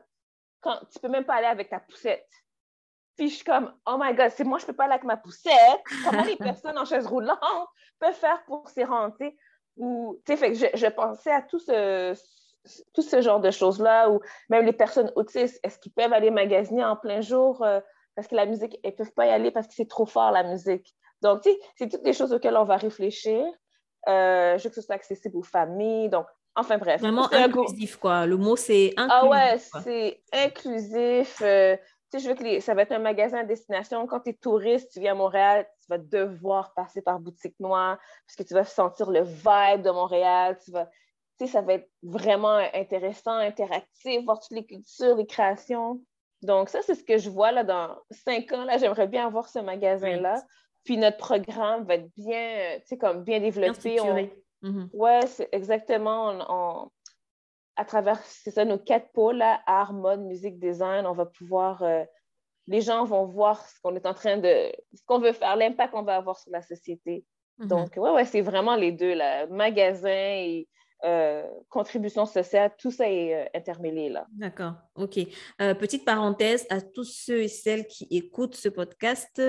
[0.59, 2.29] quand tu peux même pas aller avec ta poussette.
[3.17, 5.17] Puis je suis comme, oh my God, c'est moi, je peux pas aller avec ma
[5.17, 5.53] poussette.
[6.05, 7.39] Comment les personnes en chaise roulante
[7.99, 9.37] peuvent faire pour s'y rentrer?
[9.77, 12.13] Ou, tu sais, fait que je, pensais à tout ce,
[12.93, 14.19] tout ce genre de choses-là, ou
[14.49, 17.79] même les personnes autistes, est-ce qu'ils peuvent aller magasiner en plein jour euh,
[18.15, 20.31] parce que la musique, elles ne peuvent pas y aller parce que c'est trop fort
[20.31, 20.95] la musique?
[21.21, 23.45] Donc, tu sais, c'est toutes des choses auxquelles on va réfléchir.
[24.07, 26.09] Euh, je veux que ce soit accessible aux familles.
[26.09, 27.01] Donc, enfin bref.
[27.01, 28.25] Vraiment inclusif, quoi.
[28.25, 29.09] Le mot, c'est inclusif.
[29.09, 31.41] Ah ouais, c'est inclusif.
[31.41, 31.77] Euh,
[32.11, 34.05] tu sais, je veux que ça va être un magasin à destination.
[34.07, 37.97] Quand tu es touriste, tu viens à Montréal, tu vas devoir passer par Boutique Noire
[38.25, 40.57] parce que tu vas sentir le vibe de Montréal.
[40.63, 40.89] Tu vas,
[41.47, 46.01] ça va être vraiment intéressant, interactif, voir toutes les cultures, les créations.
[46.41, 48.63] Donc, ça, c'est ce que je vois là dans cinq ans.
[48.63, 50.43] Là, j'aimerais bien avoir ce magasin-là.
[50.83, 53.97] Puis notre programme va être bien, tu sais, comme bien développé.
[54.01, 54.29] Bien
[54.63, 54.89] mm-hmm.
[54.93, 56.33] Ouais, c'est exactement.
[56.49, 56.89] On,
[57.75, 62.03] à travers, c'est ça, nos quatre pôles, art, mode, musique, design, on va pouvoir, euh,
[62.67, 65.91] les gens vont voir ce qu'on est en train de, ce qu'on veut faire, l'impact
[65.91, 67.25] qu'on va avoir sur la société.
[67.57, 67.67] Mhm.
[67.67, 70.67] Donc, ouais, ouais, c'est vraiment les deux, là, magasin et
[71.03, 74.27] euh, contribution sociale, tout ça est euh, intermêlé là.
[74.33, 75.19] D'accord, ok.
[75.79, 79.41] petite parenthèse à tous ceux et celles qui écoutent ce podcast,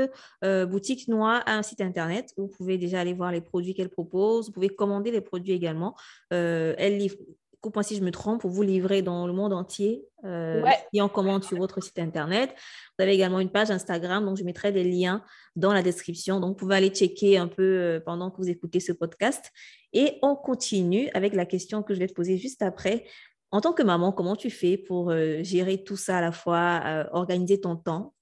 [0.43, 3.91] Boutique Noire a un site internet où vous pouvez déjà aller voir les produits qu'elle
[3.91, 5.95] propose, vous pouvez commander les produits également.
[6.31, 7.17] elle livre
[7.63, 11.09] coupe-moi si je me trompe, pour vous livrer dans le monde entier euh, et en
[11.09, 12.51] commande sur votre site internet.
[12.99, 16.41] Vous avez également une page Instagram, donc je mettrai des liens dans la description.
[16.41, 19.53] Donc, vous pouvez aller checker un peu euh, pendant que vous écoutez ce podcast.
[19.93, 23.05] Et on continue avec la question que je vais te poser juste après.
[23.53, 26.83] En tant que maman, comment tu fais pour euh, gérer tout ça à la fois,
[26.85, 28.13] euh, organiser ton temps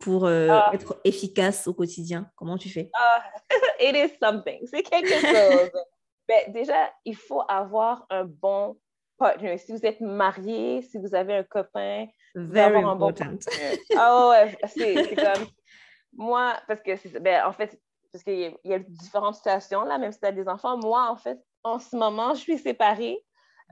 [0.00, 0.70] pour ah.
[0.74, 2.30] être efficace au quotidien?
[2.34, 2.90] Comment tu fais?
[2.94, 3.22] Ah,
[3.80, 4.66] it is something.
[4.66, 5.70] C'est quelque chose.
[6.28, 8.76] Ben, déjà, il faut avoir un bon
[9.18, 9.58] partner.
[9.58, 13.38] Si vous êtes marié, si vous avez un copain, Very avoir un bon partner.
[13.96, 15.46] Ah ouais, c'est comme
[16.12, 17.80] moi, parce que ben, en fait,
[18.12, 20.78] parce qu'il y, a différentes situations là, même si tu as des enfants.
[20.78, 23.22] Moi, en fait, en ce moment, je suis séparée.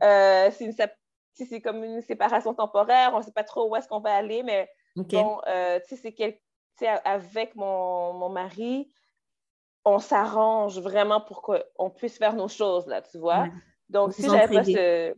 [0.03, 4.14] Euh, c'est comme une séparation temporaire, on ne sait pas trop où est-ce qu'on va
[4.14, 6.14] aller, mais bon, euh, tu sais,
[6.77, 8.90] c'est avec mon, mon mari,
[9.85, 13.49] on s'arrange vraiment pour qu'on puisse faire nos choses, là, tu vois.
[13.88, 15.14] Donc, si j'avais pas ce...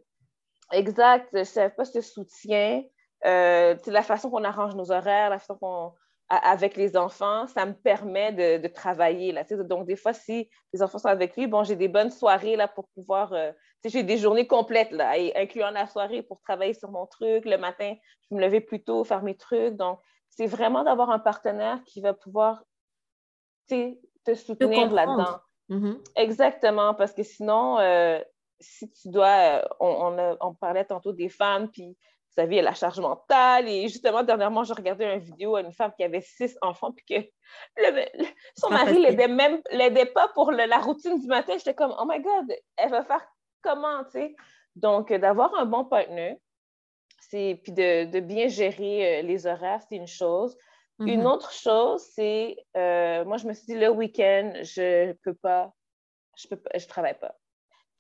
[0.72, 2.83] Exact, si j'avais pas ce soutien,
[3.24, 5.92] euh, la façon qu'on arrange nos horaires, la façon qu'on...
[6.29, 9.44] avec les enfants, ça me permet de, travailler, là.
[9.44, 12.66] Donc, des fois, si les enfants sont avec lui, bon, j'ai des bonnes soirées, là,
[12.66, 13.33] pour pouvoir...
[13.33, 13.52] Euh,
[13.85, 17.44] j'ai des journées complètes, là, incluant la soirée pour travailler sur mon truc.
[17.44, 17.94] Le matin,
[18.29, 19.76] je me levais plus tôt, faire mes trucs.
[19.76, 22.64] Donc, c'est vraiment d'avoir un partenaire qui va pouvoir
[24.26, 25.38] te soutenir là-dedans.
[25.70, 25.98] Mm-hmm.
[26.16, 28.20] Exactement, parce que sinon, euh,
[28.60, 33.00] si tu dois, euh, on, on, parlait tantôt des femmes, puis vous savez, la charge
[33.00, 33.68] mentale.
[33.68, 37.04] Et justement, dernièrement, j'ai regardé une vidéo à une femme qui avait six enfants, puis
[37.08, 37.28] que
[38.56, 41.54] son mari l'aidait même l'aidait pas pour la routine du matin.
[41.56, 43.26] J'étais comme, oh my God, elle va faire
[43.62, 44.36] comment, tu sais?
[44.76, 46.36] Donc, d'avoir un bon partenaire,
[47.30, 50.56] puis de, de, bien gérer euh, les horaires, c'est une chose.
[50.98, 51.26] Une mm-hmm.
[51.26, 55.72] autre chose, c'est, euh, moi, je me suis dit, le week-end, je peux pas,
[56.38, 57.35] je peux pas, je travaille pas.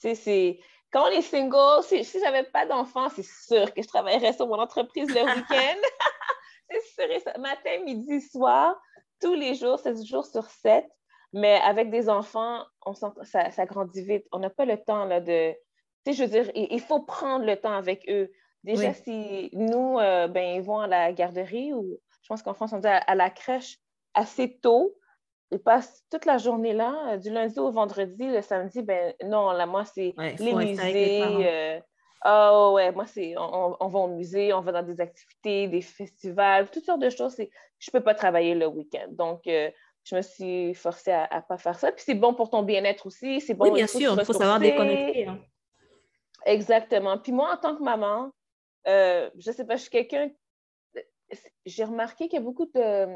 [0.00, 3.82] Tu sais, c'est, quand on est single, si, si j'avais pas d'enfant, c'est sûr que
[3.82, 5.80] je travaillerais sur mon entreprise le week-end.
[6.96, 8.80] c'est sûr, matin, midi, soir,
[9.20, 10.84] tous les jours, 7 jours sur 7.
[11.32, 14.24] Mais avec des enfants, on ça, ça grandit vite.
[14.32, 15.52] On n'a pas le temps là, de.
[16.04, 18.30] Tu sais, je veux dire, il, faut prendre le temps avec eux.
[18.62, 22.72] Déjà, si nous, euh, ben, ils vont à la garderie ou je pense qu'en France,
[22.72, 23.78] on dit à, la crèche
[24.12, 24.96] assez tôt.
[25.52, 28.28] Ils passent toute la journée là, euh, du lundi au vendredi.
[28.28, 31.22] Le samedi, ben non, là, moi, c'est les musées.
[31.22, 31.78] Euh,
[32.22, 36.68] ah ouais, moi, c'est on, va au musée, on va dans des activités, des festivals,
[36.68, 37.36] toutes sortes de choses.
[37.36, 39.06] Je ne peux pas travailler le week-end.
[39.10, 39.70] Donc, euh,
[40.02, 41.92] je me suis forcée à ne pas faire ça.
[41.92, 43.40] Puis c'est bon pour ton bien-être aussi.
[43.40, 45.28] C'est bon oui, bien sûr, il faut savoir déconnecter.
[45.28, 45.38] Hein.
[46.44, 47.18] Exactement.
[47.18, 48.32] Puis moi, en tant que maman,
[48.88, 50.28] euh, je sais pas, je suis quelqu'un.
[51.64, 53.06] J'ai remarqué qu'il y a beaucoup de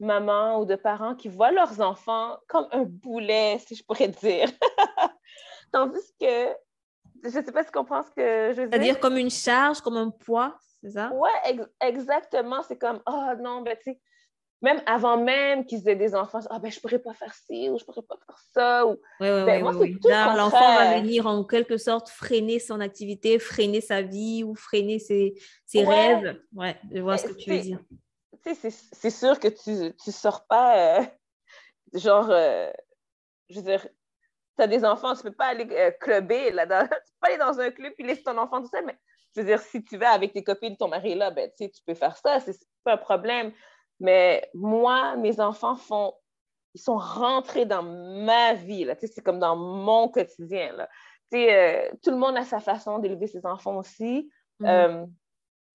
[0.00, 4.48] mamans ou de parents qui voient leurs enfants comme un boulet, si je pourrais dire.
[5.72, 6.54] Tandis que,
[7.24, 8.72] je sais pas si tu comprends ce que je veux dire.
[8.72, 11.10] C'est-à-dire comme une charge, comme un poids, c'est ça?
[11.12, 11.30] Oui,
[11.80, 12.62] exactement.
[12.62, 14.00] C'est comme, oh non, ben tu sais,
[14.60, 17.78] même avant même qu'ils aient des enfants, ah ben je pourrais pas faire ci ou
[17.78, 18.86] je pourrais pas faire ça.
[18.86, 18.90] Ou...
[19.20, 19.98] Oui, oui, ben, oui.
[20.04, 25.34] L'enfant va venir en quelque sorte freiner son activité, freiner sa vie ou freiner ses,
[25.64, 26.40] ses rêves.
[26.54, 27.80] Ouais, je vois ce que tu veux dire.
[28.44, 31.04] Tu c'est sûr que tu ne sors pas, euh,
[31.94, 32.70] genre, euh,
[33.50, 33.86] je veux dire,
[34.56, 37.18] tu as des enfants, tu ne peux pas aller euh, clubber, là, dans, tu peux
[37.20, 38.96] pas aller dans un club et laisser ton enfant tout seul, mais
[39.34, 41.68] je veux dire, si tu vas avec tes copines, ton mari est là, ben, tu
[41.86, 43.52] peux faire ça, c'est pas un problème.
[44.00, 46.14] Mais moi, mes enfants font,
[46.74, 48.94] ils sont rentrés dans ma vie, là.
[49.00, 50.88] C'est comme dans mon quotidien, là.
[51.34, 54.30] Euh, tout le monde a sa façon d'élever ses enfants aussi.
[54.60, 54.66] Mm-hmm.
[54.66, 55.06] Euh,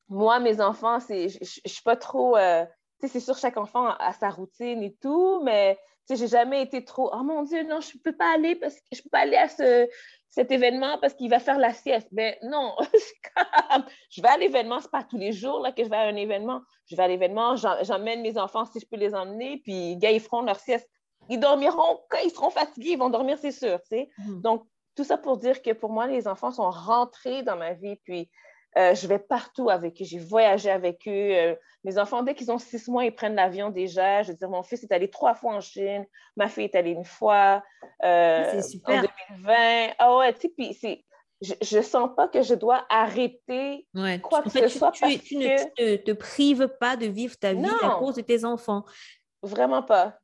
[0.10, 2.38] moi, mes enfants, je ne suis pas trop...
[2.38, 2.66] Euh,
[3.00, 5.78] c'est sûr, chaque enfant a sa routine et tout, mais
[6.10, 8.82] j'ai jamais été trop, oh mon Dieu, non, je ne peux pas aller parce que
[8.94, 9.90] je peux pas aller à ce,
[10.34, 12.08] cet événement parce qu'il va faire la sieste.
[12.12, 12.76] Mais ben, non,
[14.10, 16.08] je vais à l'événement, ce n'est pas tous les jours là, que je vais à
[16.08, 16.62] un événement.
[16.90, 20.20] Je vais à l'événement, j'emmène mes enfants si je peux les emmener, puis gars, ils
[20.20, 20.90] feront leur sieste.
[21.30, 23.78] Ils dormiront quand ils seront fatigués, ils vont dormir, c'est sûr.
[23.92, 24.42] Mm-hmm.
[24.42, 24.66] Donc,
[24.96, 28.28] tout ça pour dire que pour moi, les enfants sont rentrés dans ma vie, puis
[28.78, 30.06] euh, je vais partout avec eux.
[30.06, 31.12] J'ai voyagé avec eux.
[31.12, 34.24] Euh, mes enfants, dès qu'ils ont six mois, ils prennent l'avion déjà.
[34.24, 36.06] Je veux dire, mon fils est allé trois fois en Chine.
[36.36, 37.64] Ma fille est allée une fois
[38.04, 39.94] euh, en 2020.
[40.00, 41.06] Ah ouais, tu sais, puis
[41.62, 43.86] je ne sens pas que je dois arrêter
[44.22, 44.92] quoi que ce soit.
[44.92, 48.86] Tu, tu ne te, prives pas de vivre ta vie à cause de tes enfants.
[49.44, 50.18] Vraiment pas.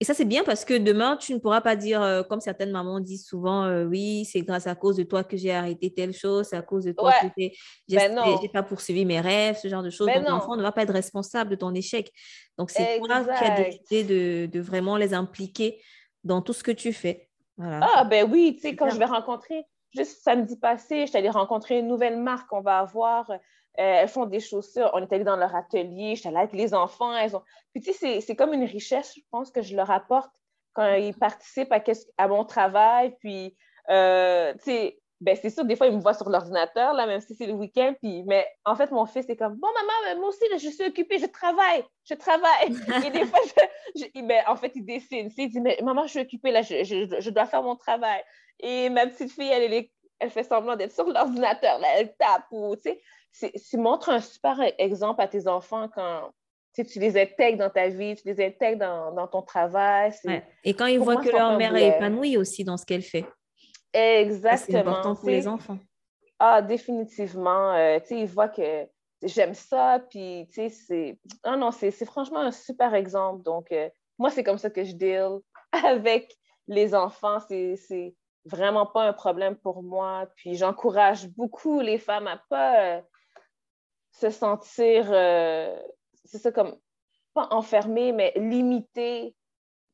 [0.00, 2.72] Et ça, c'est bien parce que demain, tu ne pourras pas dire, euh, comme certaines
[2.72, 6.12] mamans disent souvent, euh, oui, c'est grâce à cause de toi que j'ai arrêté telle
[6.12, 7.26] chose, c'est à cause de toi que
[7.88, 8.18] ben
[8.52, 10.06] pas poursuivi mes rêves, ce genre de choses.
[10.06, 12.10] Ben Donc, l'enfant ne va pas être responsable de ton échec.
[12.58, 15.80] Donc, c'est toi qui as décidé de, de, vraiment les impliquer
[16.24, 17.28] dans tout ce que tu fais.
[17.62, 21.30] Ah, ben oui, tu sais, quand je vais rencontrer, juste samedi passé, je suis allée
[21.30, 23.30] rencontrer une nouvelle marque qu'on va avoir
[23.74, 24.90] elles font des chaussures.
[24.94, 26.14] On est allé dans leur atelier.
[26.16, 27.14] J'étais là avec les enfants.
[27.16, 27.42] Elles ont...
[27.72, 30.30] Puis, tu sais, c'est comme une richesse, je pense, que je leur apporte
[30.72, 31.82] quand ils participent à,
[32.18, 33.16] à mon travail.
[33.20, 33.56] Puis,
[33.90, 37.20] euh, tu sais, ben, c'est sûr, des fois, ils me voient sur l'ordinateur, là, même
[37.20, 37.94] si c'est le week-end.
[38.00, 41.18] Puis, mais en fait, mon fils est comme Bon, maman, moi aussi, je suis occupée,
[41.18, 42.68] je travaille, je travaille.
[43.06, 43.40] Et des fois,
[44.14, 45.30] ben, en fait, il dessine.
[45.36, 48.22] Il dit Mais maman, je suis occupée, là, je, je, dois faire mon travail.
[48.60, 49.86] Et ma petite fille, elle, elle,
[50.18, 53.00] elle fait semblant d'être sur l'ordinateur, là, elle tape ou, tu sais
[53.40, 56.30] tu montres un super exemple à tes enfants quand
[56.74, 58.78] tu les intègres dans ta vie, tu les intègres
[59.14, 60.12] dans, ton travail.
[60.64, 63.26] Et quand ils voient que leur mère est épanouie aussi dans ce qu'elle fait.
[63.92, 64.66] Exactement.
[64.66, 65.78] C'est important pour les enfants.
[66.38, 67.72] Ah, définitivement.
[67.74, 68.86] Euh, ils voient que
[69.22, 71.18] j'aime ça, puis c'est...
[71.44, 73.44] Ah non, c'est franchement un super exemple.
[73.44, 75.38] Donc, euh, moi, c'est comme ça que je deal
[75.72, 76.34] avec
[76.66, 77.38] les enfants.
[77.38, 80.26] C'est vraiment pas un problème pour moi.
[80.36, 83.00] Puis j'encourage beaucoup les femmes à pas euh,
[84.14, 85.76] se sentir, euh,
[86.24, 86.76] c'est ça, comme,
[87.34, 89.34] pas enfermées, mais limitées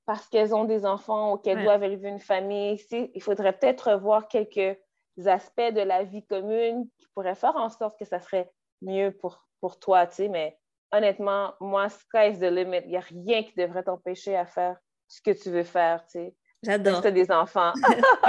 [0.04, 2.80] parce qu'elles ont des enfants ou qu'elles doivent élever une famille.
[3.14, 4.76] Il faudrait peut-être revoir quelques
[5.24, 8.50] aspects de la vie commune qui pourraient faire en sorte que ça serait
[8.82, 10.58] mieux pour, pour toi, tu sais, mais
[10.92, 12.82] honnêtement, moi, sky's the limit.
[12.84, 16.12] Il n'y a rien qui devrait t'empêcher à faire ce que tu veux faire, tu
[16.12, 16.34] sais.
[16.62, 17.00] J'adore.
[17.00, 17.72] Tu des enfants.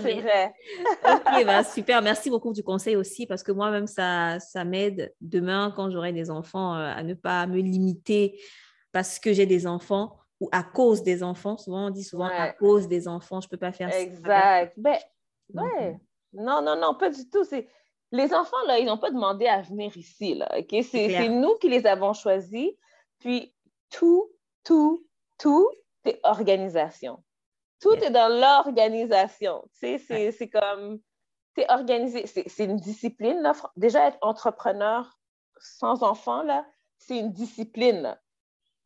[0.00, 0.54] c'est vrai.
[1.04, 2.02] ok, bah, super.
[2.02, 6.30] Merci beaucoup du conseil aussi parce que moi-même, ça, ça m'aide demain quand j'aurai des
[6.30, 8.40] enfants euh, à ne pas me limiter
[8.92, 11.56] parce que j'ai des enfants ou à cause des enfants.
[11.56, 14.00] Souvent, on dit souvent à cause des enfants, je ne peux pas faire ça.
[14.00, 14.74] Exact.
[14.76, 14.98] Ben,
[15.54, 15.62] ouais.
[15.82, 15.92] Euh,
[16.32, 17.44] non, non, non, pas du tout.
[18.12, 20.34] Les enfants, là, ils n'ont pas demandé à venir ici.
[20.34, 22.70] Là, C'est nous qui les avons choisis.
[23.18, 23.52] Puis,
[23.90, 24.30] tout,
[24.62, 25.04] tout,
[25.38, 25.68] tout,
[26.04, 27.23] c'est organisation.
[27.84, 29.62] Tout est dans l'organisation.
[29.78, 30.98] Tu sais, c'est comme,
[31.54, 32.26] tu organisé.
[32.26, 33.52] C'est une discipline, là.
[33.76, 35.18] Déjà, être entrepreneur
[35.60, 36.66] sans enfant, là,
[36.96, 38.16] c'est une discipline,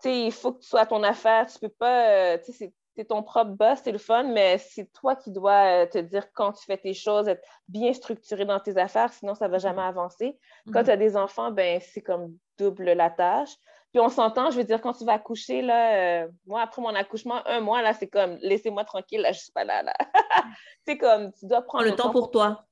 [0.02, 1.46] Tu sais, il faut que tu sois à ton affaire.
[1.46, 4.92] Tu peux pas, euh, tu sais, c'est ton propre boss, c'est le fun, mais c'est
[4.92, 8.58] toi qui dois euh, te dire quand tu fais tes choses, être bien structuré dans
[8.58, 9.88] tes affaires, sinon ça ne va jamais mm-hmm.
[9.88, 10.38] avancer.
[10.72, 10.84] Quand mm-hmm.
[10.84, 13.54] tu as des enfants, ben c'est comme double la tâche.
[13.92, 16.94] Puis on s'entend, je veux dire, quand tu vas accoucher, là, euh, moi, après mon
[16.94, 19.94] accouchement, un mois, là, c'est comme, laissez-moi tranquille, là, je suis pas là, là.
[20.86, 22.66] c'est comme, tu dois prendre le, temps, pour toi.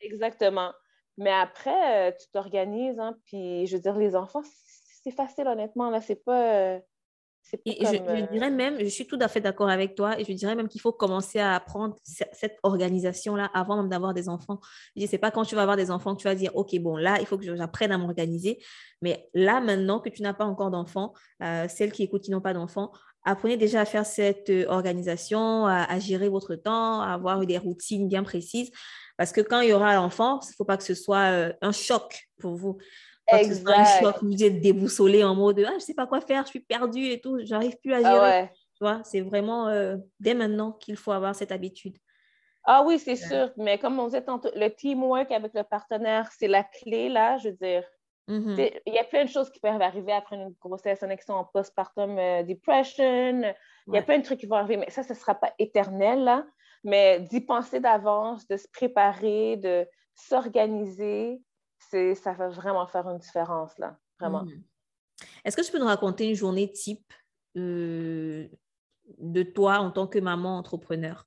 [0.00, 0.72] Exactement.
[1.16, 4.42] Mais après, euh, tu t'organises, hein, puis je veux dire, les enfants,
[5.02, 6.54] c'est facile, honnêtement, là, c'est pas...
[6.54, 6.80] Euh,
[7.64, 10.32] Et je, euh, dirais même, je suis tout à fait d'accord avec toi, et je
[10.32, 14.60] dirais même qu'il faut commencer à apprendre cette organisation-là avant même d'avoir des enfants.
[14.94, 16.76] Je dis, c'est pas quand tu vas avoir des enfants que tu vas dire, OK,
[16.78, 18.62] bon, là, il faut que j'apprenne à m'organiser.
[19.02, 21.12] Mais là, maintenant que tu n'as pas encore d'enfants,
[21.42, 22.92] euh, celles qui écoutent qui n'ont pas d'enfants,
[23.24, 28.08] apprenez déjà à faire cette euh, organisation, à, gérer votre temps, à avoir des routines
[28.08, 28.70] bien précises.
[29.16, 31.72] Parce que quand il y aura l'enfant, il ne faut pas que ce soit un
[31.72, 32.78] choc pour vous.
[33.32, 33.78] Exact.
[33.78, 36.60] Un choc, vous êtes déboussolé en mode ah, je sais pas quoi faire, je suis
[36.60, 38.50] perdue et tout, j'arrive plus à ah gérer.
[38.74, 41.96] Tu vois, c'est vraiment euh, dès maintenant qu'il faut avoir cette habitude.
[42.64, 43.50] Ah oui, c'est sûr.
[43.56, 47.48] Mais comme on disait tantôt, le teamwork avec le partenaire, c'est la clé, là, je
[47.48, 47.84] veux dire.
[48.28, 48.80] Mm-hmm.
[48.86, 52.18] Il y a plein de choses qui peuvent arriver après une grossesse, une en postpartum
[52.18, 53.42] euh, depression.
[53.88, 55.52] Il y a plein de trucs qui vont arriver, mais ça, ce ne sera pas
[55.58, 56.46] éternel, là.
[56.84, 61.40] Mais d'y penser d'avance, de se préparer, de s'organiser,
[61.90, 64.42] ça va vraiment faire une différence, là, vraiment.
[64.42, 64.62] Hmm.
[65.44, 67.12] Est-ce que tu peux nous raconter une journée type
[67.56, 68.48] euh,
[69.18, 71.26] de toi en tant que maman entrepreneur?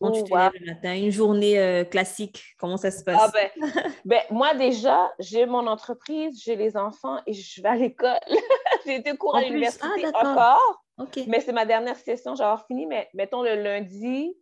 [0.00, 3.20] Quand tu te lèves le matin, une journée euh, classique, comment ça se passe?
[3.20, 3.50] Ah ben,
[4.06, 8.18] ben, moi déjà, j'ai mon entreprise, j'ai les enfants et je vais à l'école.
[8.86, 10.84] j'ai été cours à l'université ah, encore.
[11.26, 14.34] Mais c'est ma dernière session, j'ai fini, mais mettons le lundi,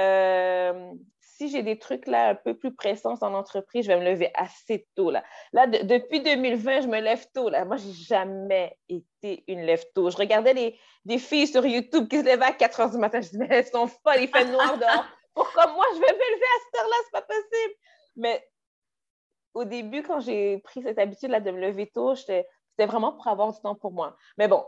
[0.00, 0.92] euh,
[1.42, 4.30] si j'ai des trucs là un peu plus pressants en entreprise, je vais me lever
[4.34, 5.10] assez tôt.
[5.10, 7.48] Là, là depuis 2020, je me lève tôt.
[7.48, 7.64] Là.
[7.64, 10.08] Moi, je n'ai jamais été une lève tôt.
[10.10, 13.20] Je regardais les, des filles sur YouTube qui se levaient à 4 heures du matin.
[13.20, 15.04] Je disais, mais elles sont folles, il fait noir dehors.
[15.34, 16.96] Pourquoi moi, je vais me lever à cette heure-là?
[17.04, 17.74] C'est pas possible.
[18.16, 18.48] Mais
[19.54, 22.46] au début, quand j'ai pris cette habitude-là de me lever tôt, c'était
[22.78, 24.16] vraiment pour avoir du temps pour moi.
[24.38, 24.64] Mais bon,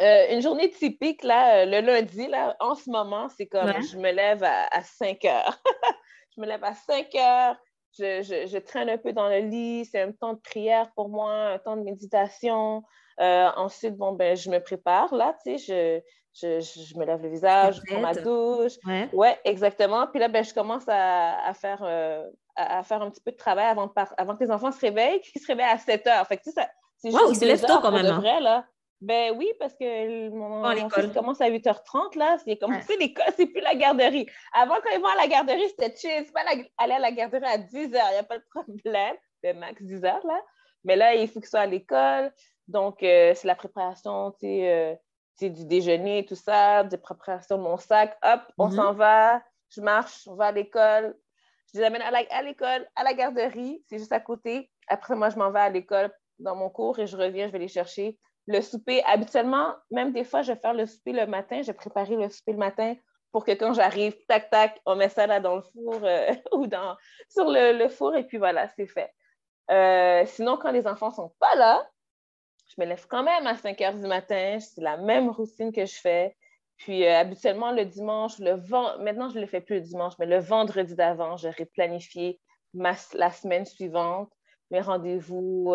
[0.00, 3.96] euh, une journée typique, là, euh, le lundi, là, en ce moment, c'est comme je
[3.96, 5.60] me lève à, 5 heures.
[6.36, 7.56] je me lève à 5 heures,
[7.98, 11.58] je, traîne un peu dans le lit, c'est un temps de prière pour moi, un
[11.58, 12.84] temps de méditation.
[13.20, 17.80] Euh, ensuite, bon, ben, je me prépare, là, tu sais, je, me lève le visage,
[17.80, 18.74] je prends ma douche.
[19.12, 19.36] Ouais.
[19.44, 20.06] exactement.
[20.06, 21.82] Puis là, ben, je commence à, faire,
[22.54, 25.40] à, faire un petit peu de travail avant, avant que les enfants se réveillent, qui
[25.40, 26.26] se réveillent à 7 heures.
[26.28, 26.68] Fait que, tu sais,
[26.98, 28.06] c'est juste wow, ils se lèvent tôt quand même.
[28.06, 28.20] Hein.
[28.20, 28.64] Vrai, là.
[29.00, 32.36] Ben oui, parce que mon, fils commence à 8h30, là.
[32.44, 34.26] C'est comme, tu sais, l'école, c'est plus la garderie.
[34.52, 36.24] Avant, quand ils vont à la garderie, c'était chill.
[36.26, 36.40] C'est pas
[36.78, 39.16] aller à la garderie à 10h, il n'y a pas de problème.
[39.42, 40.40] C'est max 10h, là.
[40.84, 42.32] Mais là, il faut qu'ils soient à l'école.
[42.66, 44.98] Donc, euh, c'est la préparation, tu sais,
[45.40, 48.18] euh, du déjeuner, tout ça, de préparation de mon sac.
[48.24, 48.74] Hop, on mm-hmm.
[48.74, 51.16] s'en va, je marche, on va à l'école.
[51.72, 54.70] Je les amène à l'école, à la garderie, c'est juste à côté.
[54.88, 57.58] Après, moi, je m'en vais à l'école dans mon cours et je reviens, je vais
[57.58, 58.18] les chercher
[58.48, 62.16] le souper, habituellement, même des fois, je vais faire le souper le matin, je préparer
[62.16, 62.94] le souper le matin
[63.30, 66.66] pour que quand j'arrive, tac, tac, on met ça là dans le four euh, ou
[66.66, 66.96] dans,
[67.28, 69.12] sur le, four et puis voilà, c'est fait.
[69.70, 71.86] Euh, sinon, quand les enfants ne sont pas là,
[72.68, 74.58] je me lève quand même à 5 heures du matin.
[74.60, 76.34] C'est la même routine que je fais.
[76.78, 78.98] Puis euh, habituellement, le dimanche, le vent...
[79.00, 82.40] maintenant, je ne le fais plus le dimanche, mais le vendredi d'avant, j'aurais planifié
[82.72, 84.32] la semaine suivante,
[84.70, 85.74] mes rendez-vous,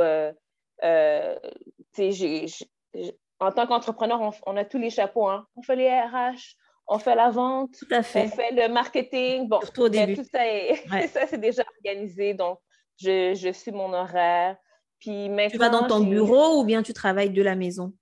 [3.39, 5.27] en tant qu'entrepreneur, on, a tous les chapeaux.
[5.27, 5.47] Hein.
[5.55, 6.55] On fait les RH,
[6.88, 9.47] on fait la vente, on fait le marketing.
[9.47, 12.34] Bon, tout ça, c'est déjà organisé.
[12.34, 12.59] Donc,
[12.97, 14.57] je, suis mon horaire.
[14.99, 17.93] Puis tu vas dans ton bureau ou bien tu travailles de la maison?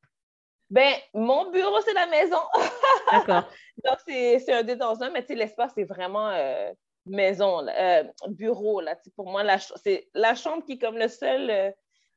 [0.69, 2.37] Ben, mon bureau, c'est la maison.
[3.11, 3.43] D'accord.
[3.83, 6.71] Donc, c'est un deux dans un, mais l'espace, c'est vraiment euh,
[7.05, 8.79] maison, euh, bureau.
[8.79, 9.43] Là, pour moi,
[9.83, 11.71] c'est la chambre qui est comme le seul euh,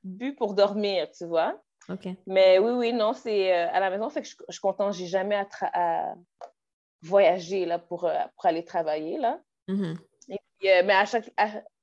[0.04, 1.60] but pour dormir, tu vois.
[2.26, 4.94] Mais oui, oui, non, c'est euh, à la maison, fait que je, je suis contente.
[4.94, 6.14] J'ai jamais à,
[7.02, 9.18] voyager là, pour, euh, pour aller travailler.
[9.18, 9.40] Là.
[9.68, 9.96] Mm-hmm.
[10.30, 11.30] Euh, mais à chaque.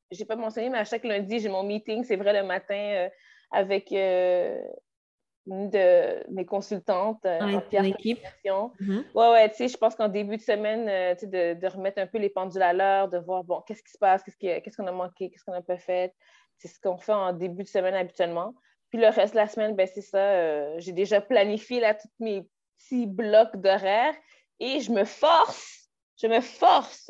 [0.09, 2.03] J'ai pas mentionné, mais à chaque lundi, j'ai mon meeting.
[2.03, 3.07] C'est vrai, le matin,
[3.49, 8.19] avec une de mes consultantes en pierre équipe.
[8.43, 9.03] Mm-hmm.
[9.15, 12.07] Ouais, ouais, tu sais, je pense qu'en début de semaine, tu sais, de, remettre un
[12.07, 14.91] peu les pendules à l'heure, de voir, bon, qu'est-ce qui se passe, qu'est-ce qu'on a
[14.91, 16.13] manqué, qu'est-ce qu'on n'a pas fait.
[16.61, 18.53] C'est ce qu'on fait en début de semaine habituellement.
[18.91, 20.19] Puis le reste de la semaine, ben, c'est ça.
[20.19, 22.47] Euh, j'ai déjà planifié là, tous mes
[22.77, 24.13] petits blocs d'horaire
[24.59, 25.89] et je me force,
[26.21, 27.09] je me force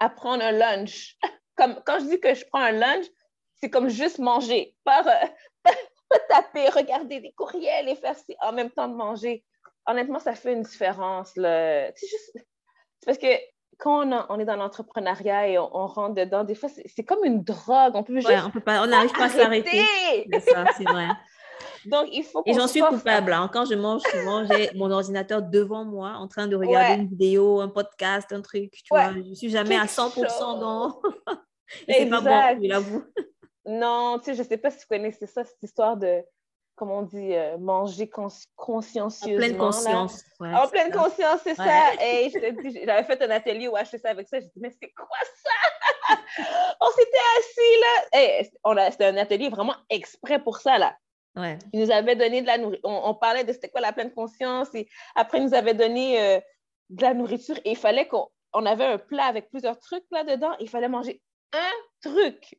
[0.00, 1.16] à prendre un lunch.
[1.56, 3.06] Comme, quand je dis que je prends un lunch,
[3.54, 5.70] c'est comme juste manger, pas, euh,
[6.28, 9.44] taper, regarder des courriels et faire en même temps de manger.
[9.86, 11.32] Honnêtement, ça fait une différence.
[11.34, 12.38] C'est juste...
[13.04, 13.26] parce que
[13.78, 17.92] quand on, est dans l'entrepreneuriat et on, rentre dedans, des fois, c'est comme une drogue.
[17.94, 19.82] On peut on peut pas, on n'arrive pas à s'arrêter.
[20.32, 21.08] C'est ça, c'est vrai.
[21.86, 23.32] Donc, il faut Et j'en suis coupable.
[23.32, 23.48] Hein.
[23.52, 27.60] Quand je mange, souvent, j'ai mon ordinateur devant moi en train de regarder une vidéo,
[27.60, 28.72] un podcast, un truc.
[28.72, 31.00] Tu vois, je ne suis jamais à 100% dans.
[31.86, 33.04] Et c'est pas bon, je l'avoue.
[33.64, 36.22] Non, tu sais, je ne sais pas si tu connaissais ça, cette histoire de
[36.78, 38.08] comment on dit, euh, manger
[38.56, 39.34] consciencieusement.
[39.34, 40.24] En pleine conscience.
[40.40, 41.94] en pleine conscience, c'est ça.
[42.02, 42.30] Et
[42.84, 44.38] j'avais fait un atelier où acheté ça avec ça.
[44.40, 45.06] J'ai dit, mais c'est quoi
[45.44, 46.14] ça?
[46.80, 48.90] on s'était assis là.
[48.90, 50.96] C'était un atelier vraiment exprès pour ça, là.
[51.36, 51.58] Ouais.
[51.72, 52.88] Nous avait donné de la nourriture.
[52.88, 54.74] On, parlait de c'était quoi la pleine conscience.
[54.74, 56.40] Et après, il nous avait donné euh,
[56.90, 57.56] de la nourriture.
[57.64, 60.56] Et il fallait qu'on on avait un plat avec plusieurs trucs là-dedans.
[60.60, 61.20] Il fallait manger
[61.52, 62.58] un truc.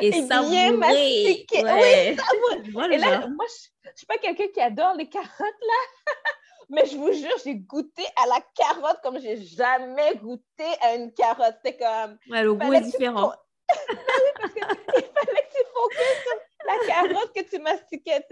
[0.00, 1.62] Et, ça bien mastiqué.
[1.62, 3.46] Oui, Et là, moi,
[3.84, 6.04] je ne suis pas quelqu'un qui adore les carottes, là.
[6.70, 11.12] Mais je vous jure, j'ai goûté à la carotte comme j'ai jamais goûté à une
[11.12, 11.56] carotte.
[11.62, 12.18] C'était comme.
[12.30, 13.32] Ouais, le goût est différent.
[13.68, 18.26] Parce que, il fallait que tu focuses sur la carotte que tu mastiquais,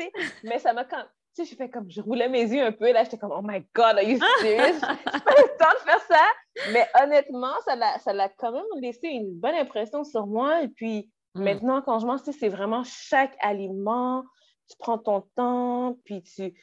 [0.45, 2.93] Mais ça m'a quand tu sais, je fais comme, je roulais mes yeux un peu,
[2.93, 4.75] là, j'étais comme, oh my God, are you serious?
[4.75, 6.27] j'ai pas le temps de faire ça.
[6.73, 10.63] Mais honnêtement, ça l'a, ça l'a quand même laissé une bonne impression sur moi.
[10.63, 11.43] Et puis, mm.
[11.43, 14.25] maintenant, quand je mange, c'est vraiment chaque aliment,
[14.69, 16.55] tu prends ton temps, puis tu,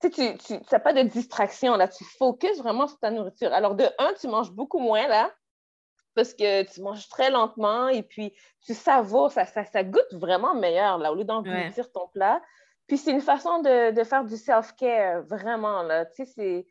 [0.00, 3.52] tu sais, tu n'as pas de distraction, là, tu focuses vraiment sur ta nourriture.
[3.52, 5.32] Alors, de un, tu manges beaucoup moins, là,
[6.14, 8.32] parce que tu manges très lentement, et puis
[8.64, 12.40] tu savoures, ça, ça, ça goûte vraiment meilleur, là, au lieu d'engloutir ton plat.
[12.88, 15.82] Puis c'est une façon de, faire du self-care, vraiment.
[15.82, 16.06] Là.
[16.06, 16.66] Tu sais, c'est...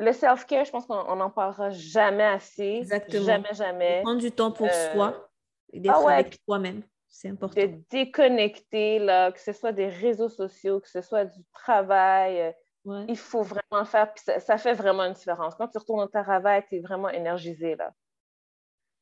[0.00, 2.76] Le self-care, je pense qu'on n'en parlera jamais assez.
[2.82, 3.24] Exactement.
[3.24, 4.02] Jamais, jamais.
[4.02, 5.28] prendre du temps pour euh, soi
[5.72, 6.82] et d'être ah avec toi-même.
[7.08, 7.60] C'est important.
[7.60, 12.54] De déconnecter, là, que ce soit des réseaux sociaux, que ce soit du travail.
[12.86, 14.12] Euh, il faut vraiment le faire.
[14.12, 15.54] Puis ça, ça, fait vraiment une différence.
[15.56, 17.74] Quand tu retournes au travail, tu es vraiment énergisé.
[17.74, 17.92] Là.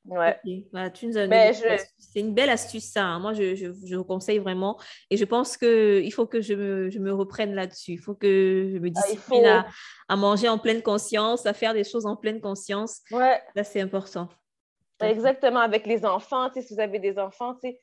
[0.08, 0.38] Ouais.
[0.44, 1.52] tu ben,
[1.98, 3.04] C'est une belle astuce, ça.
[3.04, 3.18] Hein.
[3.18, 4.78] Moi, je, je, je, vous conseille vraiment.
[5.10, 7.92] Et je pense qu'il faut que je me, je me reprenne là-dessus.
[7.92, 9.66] Il faut que je me ah, discipline à,
[10.08, 13.00] à, manger en pleine conscience, à faire des choses en pleine conscience.
[13.10, 13.40] Ouais.
[13.54, 14.28] Là, c'est important.
[15.00, 15.60] Exactement.
[15.60, 17.74] Avec les enfants, si vous avez des enfants, tu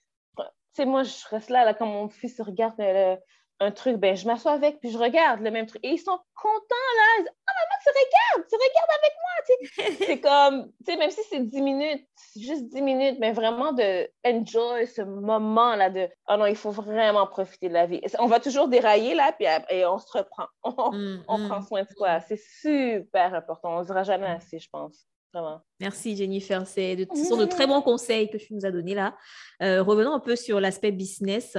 [0.74, 3.18] sais, moi, je reste là, là quand mon fils regarde le,
[3.60, 5.84] un truc, ben, je m'assois avec, puis je regarde le même truc.
[5.84, 7.20] Et ils sont contents, là.
[7.20, 10.08] Ils disent, oh, maman, tu regardes, tu regardes avec moi.
[10.08, 14.10] c'est comme, tu sais, même si c'est 10 minutes, juste 10 minutes, mais vraiment de
[14.26, 18.02] enjoy ce moment-là de, oh non, il faut vraiment profiter de la vie.
[18.20, 20.48] On va toujours dérailler, là, puis et on se reprend.
[20.64, 21.68] On, mm, on prend mm.
[21.68, 22.20] soin de soi.
[22.22, 23.78] C'est super important.
[23.78, 25.08] On ne dira jamais assez, je pense.
[25.34, 25.62] Vraiment.
[25.80, 28.94] Merci Jennifer, c'est de, ce sont de très bons conseils que tu nous as donnés
[28.94, 29.18] là.
[29.64, 31.58] Euh, revenons un peu sur l'aspect business.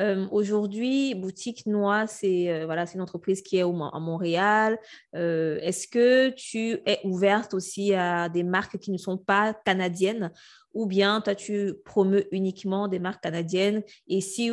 [0.00, 4.78] Euh, aujourd'hui, Boutique Noix, c'est euh, voilà, une entreprise qui est au, à Montréal.
[5.14, 10.32] Euh, est-ce que tu es ouverte aussi à des marques qui ne sont pas canadiennes
[10.72, 13.82] ou bien toi, tu promeus uniquement des marques canadiennes?
[14.08, 14.50] Et si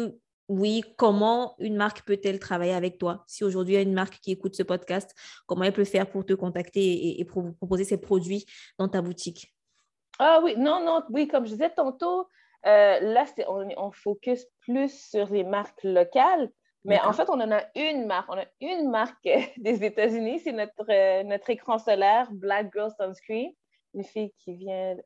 [0.49, 3.23] oui, comment une marque peut-elle travailler avec toi?
[3.27, 5.13] Si aujourd'hui il y a une marque qui écoute ce podcast,
[5.45, 8.45] comment elle peut faire pour te contacter et, et proposer ses produits
[8.77, 9.53] dans ta boutique?
[10.19, 12.27] Ah oui, non, non, oui, comme je disais tantôt,
[12.67, 16.49] euh, là, on, on, focus plus sur les marques locales.
[16.83, 18.29] Mais en fait, on en a une marque.
[18.29, 19.23] On a une marque
[19.57, 20.39] des États-Unis.
[20.39, 23.51] C'est notre, euh, notre écran solaire, Black Girl Sunscreen.
[23.93, 25.01] Une fille qui vient de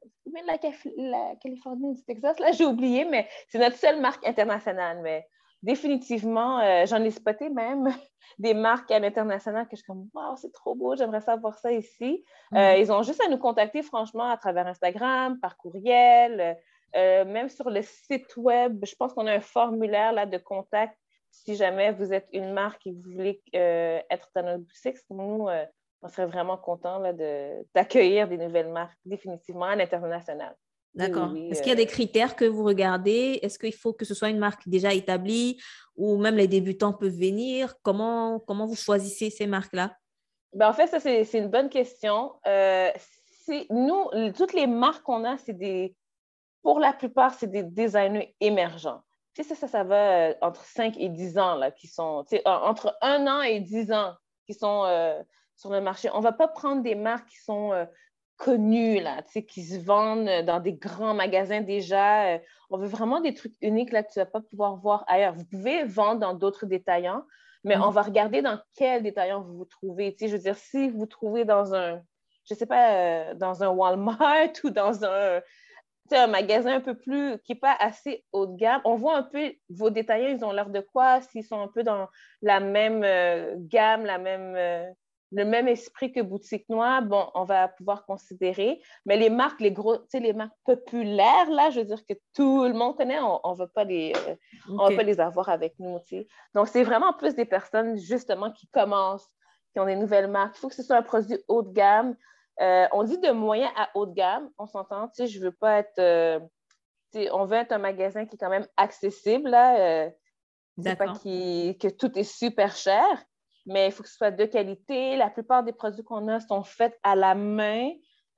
[0.47, 0.57] la,
[0.97, 2.39] la Californie, du Texas.
[2.39, 4.99] Là, j'ai oublié, mais c'est notre seule marque internationale.
[5.01, 5.25] Mais
[5.61, 7.87] définitivement, euh, j'en ai spoté même
[8.39, 11.71] des marques à l'international que je suis comme, wow, c'est trop beau, j'aimerais savoir ça
[11.71, 12.25] ici.
[12.51, 12.57] Mm.
[12.79, 16.57] ils ont juste à nous contacter, franchement, à travers Instagram, par courriel.
[16.95, 20.97] Euh, même sur le site web, je pense qu'on a un formulaire là, de contact
[21.29, 24.97] si jamais vous êtes une marque et vous voulez euh, être dans notre boutique.
[25.09, 25.65] Nous, euh,
[26.01, 27.01] on serait vraiment content
[27.73, 30.55] d'accueillir des nouvelles marques définitivement à l'international.
[30.93, 31.33] D'accord.
[31.49, 33.39] Est-ce qu'il y a des critères que vous regardez?
[33.41, 35.61] Est-ce qu'il faut que ce soit une marque déjà établie
[35.95, 37.75] ou même les débutants peuvent venir?
[37.81, 39.95] Comment, comment vous choisissez ces marques-là?
[40.53, 42.33] Ben, en fait, ça, c'est une bonne question.
[43.69, 45.95] nous, toutes les marques qu'on a, c'est des,
[46.63, 49.01] pour la plupart, c'est des designers émergents.
[49.33, 52.35] Tu sais, ça, ça, va euh, entre 5 et 10 ans, là, qui sont, tu
[52.35, 54.13] sais, entre 1 an et 10 ans
[54.45, 55.21] qui sont euh,
[55.55, 56.09] sur le marché.
[56.13, 57.85] On ne va pas prendre des marques qui sont euh,
[58.35, 62.39] connues, là, tu sais, qui se vendent dans des grands magasins déjà.
[62.69, 65.33] on veut vraiment des trucs uniques, là, que tu ne vas pas pouvoir voir ailleurs.
[65.33, 67.23] Vous pouvez vendre dans d'autres détaillants,
[67.63, 67.87] mais mm-hmm.
[67.87, 70.13] on va regarder dans quel détaillant vous vous trouvez.
[70.13, 72.01] Tu sais, je veux dire, si vous vous trouvez dans un,
[72.43, 75.41] je ne sais pas, dans un Walmart ou dans un
[76.17, 78.81] un magasin un peu plus, qui n'est pas assez haut de gamme.
[78.85, 81.83] On voit un peu vos détaillants, ils ont l'air de quoi, s'ils sont un peu
[81.83, 82.07] dans
[82.41, 84.85] la même euh, gamme, la même, euh,
[85.31, 88.81] le même esprit que Boutique Noire, bon, on va pouvoir considérer.
[89.05, 92.73] Mais les marques, les gros, les marques populaires, là, je veux dire que tout le
[92.73, 94.35] monde connaît, on ne veut pas les, euh,
[94.69, 95.99] on va pas les avoir avec nous,
[96.53, 99.29] Donc, c'est vraiment plus des personnes, justement, qui commencent,
[99.73, 100.57] qui ont des nouvelles marques.
[100.57, 102.15] Il faut que ce soit un produit haut de gamme.
[102.61, 105.51] Euh, on dit de moyen à haut de gamme, on s'entend, tu sais, je veux
[105.51, 106.39] pas être, euh,
[107.31, 110.09] on veut être un magasin qui est quand même accessible, là, euh,
[110.95, 113.03] pas que tout est super cher,
[113.65, 115.15] mais il faut que ce soit de qualité.
[115.17, 117.89] La plupart des produits qu'on a sont faits à la main.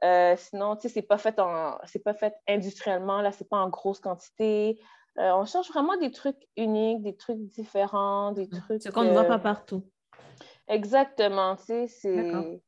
[0.04, 3.58] Euh, sinon, tu sais, c'est pas fait en, c'est pas fait industriellement, là, c'est pas
[3.58, 4.80] en grosse quantité.
[5.18, 8.82] On cherche vraiment des trucs uniques, des trucs différents, des trucs.
[8.82, 9.84] Ce qu'on ne voit pas partout.
[10.68, 12.62] Exactement, tu sais, c'est.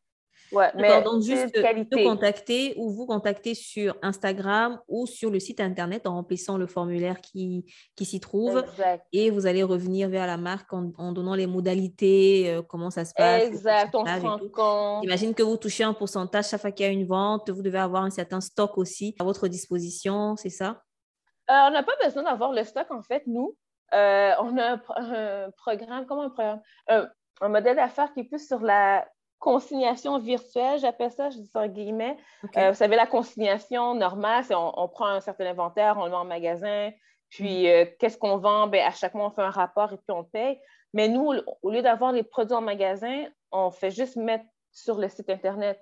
[0.56, 5.60] Ouais, mais donc juste te contacter ou vous contacter sur Instagram ou sur le site
[5.60, 8.64] internet en remplissant le formulaire qui, qui s'y trouve.
[9.12, 13.14] Et vous allez revenir vers la marque en, donnant les modalités, euh, comment ça se
[13.14, 13.44] passe.
[13.44, 15.04] Exact, on se rend compte.
[15.04, 17.50] J'imagine que vous touchez un pourcentage chaque fois qu'il y a une vente.
[17.50, 20.82] Vous devez avoir un certain stock aussi à votre disposition, c'est ça?
[21.50, 23.56] Euh, on n'a pas besoin d'avoir le stock, en fait, nous.
[23.94, 26.62] Euh, on a un, programme, comment un programme?
[27.42, 29.06] un modèle d'affaires qui est plus sur la
[29.40, 32.18] consignation virtuelle, j'appelle ça, je dis ça en guillemets.
[32.58, 36.18] Euh, vous savez, la consignation normale, c'est on, prend un certain inventaire, on le met
[36.18, 36.92] en magasin,
[37.30, 37.68] puis mm.
[37.68, 38.68] euh, qu'est-ce qu'on vend?
[38.68, 40.60] Ben, à chaque mois, on fait un rapport et puis on paye.
[40.94, 45.10] Mais nous, au lieu d'avoir les produits en magasin, on fait juste mettre sur le
[45.10, 45.80] site Internet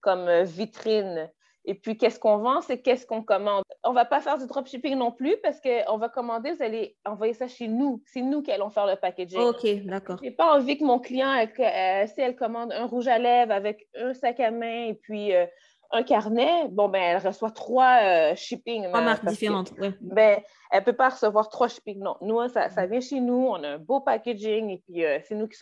[0.00, 1.30] comme euh, vitrine
[1.68, 3.64] et puis, qu'est-ce qu'on vend, c'est qu'est-ce qu'on commande.
[3.82, 6.96] On ne va pas faire du dropshipping non plus parce qu'on va commander, vous allez
[7.04, 8.00] envoyer ça chez nous.
[8.06, 9.40] C'est nous qui allons faire le packaging.
[9.40, 10.18] OK, d'accord.
[10.18, 13.52] Je n'ai pas envie que mon client, euh, si elle commande un rouge à lèvres
[13.52, 15.44] avec un sac à main et puis euh,
[15.90, 18.88] un carnet, bon, ben, elle reçoit trois euh, shipping.
[18.88, 19.94] Trois marques différentes, oui.
[20.00, 22.00] Ben, elle ne peut pas recevoir trois shipping.
[22.00, 25.34] Non, nous, ça, ça, vient chez nous, on a un beau packaging et puis c'est
[25.34, 25.58] nous qui,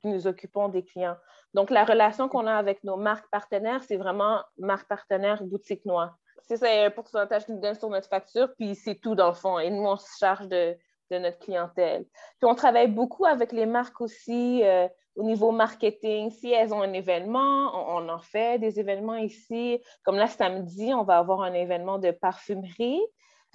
[0.00, 1.16] qui, nous occupons des clients.
[1.54, 6.16] Donc, la relation qu'on a avec nos marques partenaires, c'est vraiment marque partenaire boutique noire.
[6.48, 9.34] C'est ça, un pourcentage qu'ils nous donnent sur notre facture, puis c'est tout dans le
[9.34, 9.58] fond.
[9.58, 10.76] Et nous, on se charge de,
[11.10, 12.04] notre clientèle.
[12.38, 14.88] Puis on travaille beaucoup avec les marques aussi euh,
[15.18, 16.30] au niveau marketing.
[16.30, 19.80] Si elles ont un événement, on, en fait des événements ici.
[20.04, 23.02] Comme là, samedi, on va avoir un événement de parfumerie,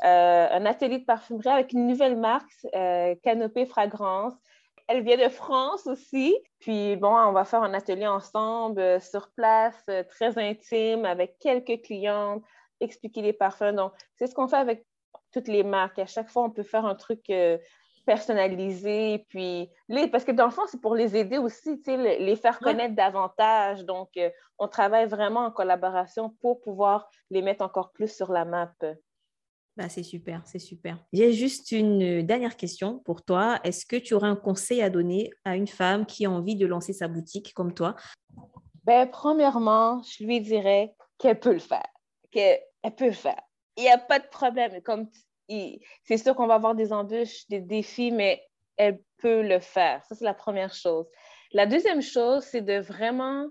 [0.04, 4.34] euh, un atelier de parfumerie avec une nouvelle marque, euh, Canopée Fragrance.
[4.88, 6.36] Elle vient de France aussi.
[6.60, 11.40] Puis bon, on va faire un atelier ensemble euh, sur place, euh, très intime, avec
[11.40, 12.44] quelques clientes,
[12.82, 13.74] expliquer les parfums.
[13.74, 14.86] Donc, c'est ce qu'on fait avec
[15.32, 15.98] toutes les marques.
[15.98, 17.32] À chaque fois, on peut faire un truc
[18.06, 19.26] personnalisé.
[19.30, 22.60] Puis, les, parce que dans le fond, c'est pour les aider aussi, les, les faire
[22.60, 23.86] connaître davantage.
[23.86, 24.10] Donc,
[24.58, 28.74] on travaille vraiment en collaboration pour pouvoir les mettre encore plus sur la map.
[29.76, 31.04] Bah, c'est super, c'est super.
[31.14, 33.60] J'ai juste une dernière question pour toi.
[33.64, 36.68] Est-ce que tu aurais un conseil à donner à une femme qui a envie de
[36.68, 37.96] lancer sa boutique comme toi?
[38.84, 41.88] Ben, premièrement, je lui dirais qu'elle peut le faire,
[42.30, 42.60] qu'elle
[42.96, 43.42] peut le faire.
[43.76, 44.80] Il n'y a pas de problème.
[44.84, 45.10] Comme
[45.48, 48.44] c'est sûr qu'on va avoir des embûches, des défis, mais
[48.78, 50.04] elle peut le faire.
[50.06, 51.06] Ça, c'est la première chose.
[51.52, 53.48] La deuxième chose, c'est de vraiment,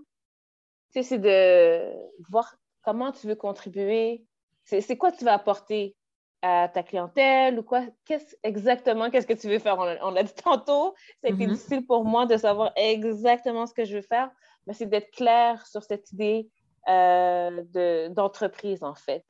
[0.90, 1.92] c'est de
[2.28, 4.24] voir comment tu veux contribuer.
[4.64, 5.94] C'est quoi tu vas apporter
[6.42, 7.84] à ta clientèle ou quoi?
[8.04, 9.78] Qu'est-ce, exactement, qu'est-ce que tu veux faire?
[9.78, 11.52] On a, dit tantôt, ça a été mm-hmm.
[11.52, 14.30] difficile pour moi de savoir exactement ce que je veux faire,
[14.66, 16.48] mais c'est d'être clair sur cette idée
[16.88, 19.24] euh, de, d'entreprise, en fait.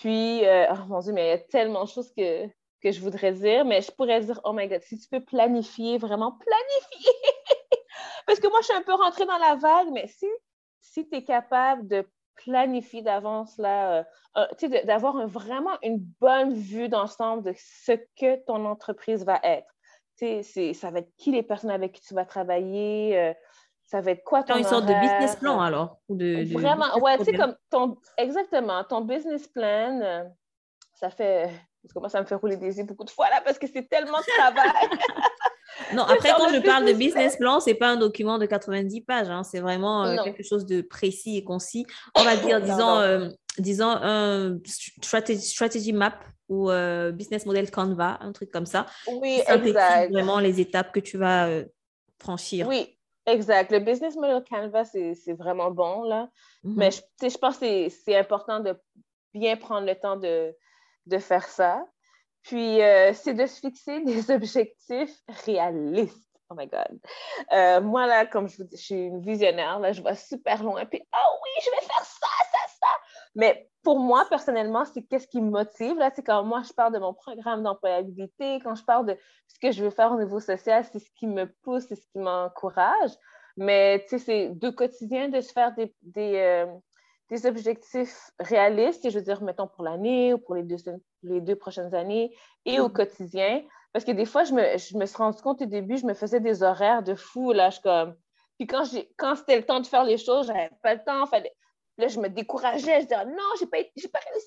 [0.00, 2.46] Puis, euh, oh mon Dieu, mais il y a tellement de choses que,
[2.80, 5.98] que je voudrais dire, mais je pourrais dire, oh my God, si tu peux planifier,
[5.98, 7.12] vraiment planifier!
[8.26, 10.26] Parce que moi, je suis un peu rentrée dans la vague, mais si,
[10.80, 14.46] si tu es capable de planifier d'avance, là, euh,
[14.84, 19.74] d'avoir vraiment une bonne vue d'ensemble de ce que ton entreprise va être.
[20.74, 23.34] Ça va être qui les personnes avec qui tu vas travailler, euh,
[23.90, 24.56] ça va être quoi ton.
[24.56, 27.96] une sorte de business plan alors de, Vraiment, ouais, tu sais, comme ton.
[28.18, 30.24] Exactement, ton business plan, euh,
[30.94, 31.50] ça fait.
[31.94, 34.18] Parce ça me fait rouler des yeux beaucoup de fois là parce que c'est tellement
[34.18, 34.88] de travail.
[35.94, 39.02] Non, après, quand je parle de business plan, ce n'est pas un document de 90
[39.02, 39.30] pages.
[39.30, 39.44] Hein.
[39.44, 41.86] c'est vraiment euh, quelque chose de précis et concis.
[42.16, 43.28] On va dire, disons, euh,
[43.58, 44.58] disons un
[45.02, 46.18] strategy, map
[46.48, 48.86] ou euh, business model Canva, un truc comme ça.
[49.06, 50.10] Oui, exact.
[50.10, 51.48] vraiment les étapes que tu vas
[52.18, 52.66] franchir.
[52.66, 52.97] Oui,
[53.28, 53.72] exact.
[53.72, 56.28] Le business model Canva, c'est vraiment bon, là.
[56.64, 56.74] Mm-hmm.
[56.76, 58.76] Mais je, je pense que c'est important de
[59.34, 60.54] bien prendre le temps de,
[61.06, 61.84] de faire ça.
[62.42, 66.24] Puis, euh, c'est de se fixer des objectifs réalistes.
[66.50, 66.98] Oh my God.
[67.52, 70.62] Euh, moi, là, comme je vous dis, je suis une visionnaire, là, je vois super
[70.62, 70.86] loin.
[70.86, 72.88] Puis, oh oui, je vais faire ça, ça, ça.
[73.34, 75.96] Mais pour moi, personnellement, c'est qu'est-ce qui me motive.
[75.96, 79.16] Là, c'est quand moi, je parle de mon programme d'employabilité, quand je parle de
[79.46, 82.06] ce que je veux faire au niveau social, c'est ce qui me pousse, c'est ce
[82.12, 83.12] qui m'encourage.
[83.56, 86.66] Mais, tu sais, c'est de quotidien de se faire des, des, euh,
[87.30, 90.76] des objectifs réalistes, je veux dire, mettons pour l'année ou pour les deux,
[91.22, 92.36] les deux prochaines années
[92.66, 92.92] et au mm.
[92.92, 93.62] quotidien.
[93.94, 96.12] Parce que des fois, je me, je me suis rendu compte au début, je me
[96.12, 97.52] faisais des horaires de fou.
[97.54, 98.14] Là, je comme...
[98.58, 98.84] Puis quand,
[99.16, 101.24] quand c'était le temps de faire les choses, j'avais pas le temps.
[101.24, 101.54] Fallait...
[101.98, 103.00] là, je me décourageais.
[103.00, 103.78] Je disais, non, j'ai pas,
[104.12, 104.46] pas réussi.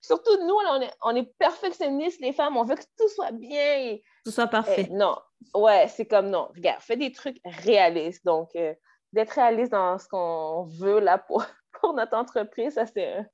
[0.00, 2.56] surtout, nous, on, est, on est perfectionnistes, les femmes.
[2.56, 3.98] On veut que tout soit bien.
[4.24, 4.86] tout soit parfait.
[4.88, 5.16] Eh, non.
[5.54, 6.48] Ouais, c'est comme non.
[6.54, 8.24] Regarde, fais des trucs réalistes.
[8.24, 8.74] Donc, euh,
[9.12, 11.44] d'être réaliste dans ce qu'on veut là pour,
[11.80, 13.26] pour notre entreprise, ça, c'est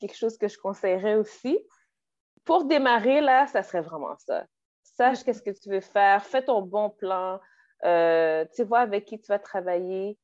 [0.00, 1.58] quelque chose que je conseillerais aussi.
[2.44, 4.44] Pour démarrer, là, ça serait vraiment ça.
[4.82, 7.40] Sache qu'est-ce que tu veux faire, fais ton bon plan,
[7.84, 10.18] euh, tu vois avec qui tu vas travailler,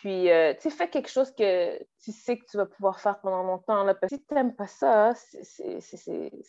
[0.00, 3.42] puis euh, tu fais quelque chose que tu sais que tu vas pouvoir faire pendant
[3.42, 3.82] longtemps.
[3.82, 5.78] Là, parce que si tu n'aimes pas ça, c'est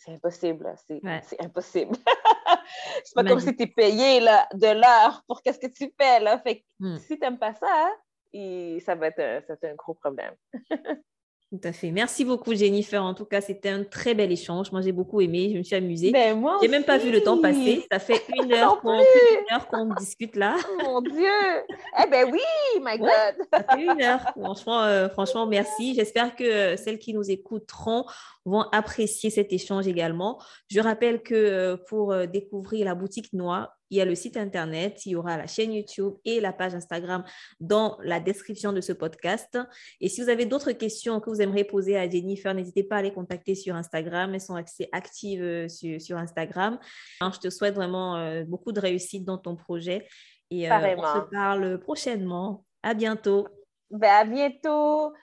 [0.08, 0.74] impossible.
[0.76, 1.96] C'est impossible.
[3.04, 6.20] c'est pas comme si tu es payé là, de l'heure pour qu'est-ce que tu fais.
[6.20, 6.38] Là.
[6.38, 6.98] Fait hmm.
[6.98, 7.90] si tu n'aimes pas ça,
[8.84, 10.34] ça va être un gros problème.
[11.50, 11.90] Tout à fait.
[11.90, 13.02] Merci beaucoup, Jennifer.
[13.02, 14.70] En tout cas, c'était un très bel échange.
[14.70, 15.48] Moi, j'ai beaucoup aimé.
[15.50, 16.10] Je me suis amusée.
[16.12, 17.86] Ben, moi j'ai même pas vu le temps passer.
[17.90, 20.56] Ça fait une heure qu'on discute là.
[20.68, 21.24] Oh, mon Dieu.
[22.04, 22.40] eh ben oui,
[22.82, 23.46] my God.
[23.50, 24.20] ça fait une heure.
[24.38, 25.94] Franchement, euh, franchement, merci.
[25.94, 28.04] J'espère que euh, celles qui nous écouteront
[28.44, 30.38] vont apprécier cet échange également.
[30.70, 35.06] Je rappelle que euh, pour découvrir la boutique Noix, il y a le site internet,
[35.06, 37.24] il y aura la chaîne YouTube et la page Instagram
[37.60, 39.58] dans la description de ce podcast.
[40.00, 43.02] Et si vous avez d'autres questions que vous aimeriez poser à Jennifer, n'hésitez pas à
[43.02, 44.34] les contacter sur Instagram.
[44.34, 46.78] Elles sont assez actives euh, sur, Instagram.
[47.20, 50.06] je te souhaite vraiment euh, beaucoup de réussite dans ton projet.
[50.50, 52.64] Et euh, on se parle prochainement.
[52.82, 53.46] À bientôt.
[53.90, 55.12] Ben, à bientôt.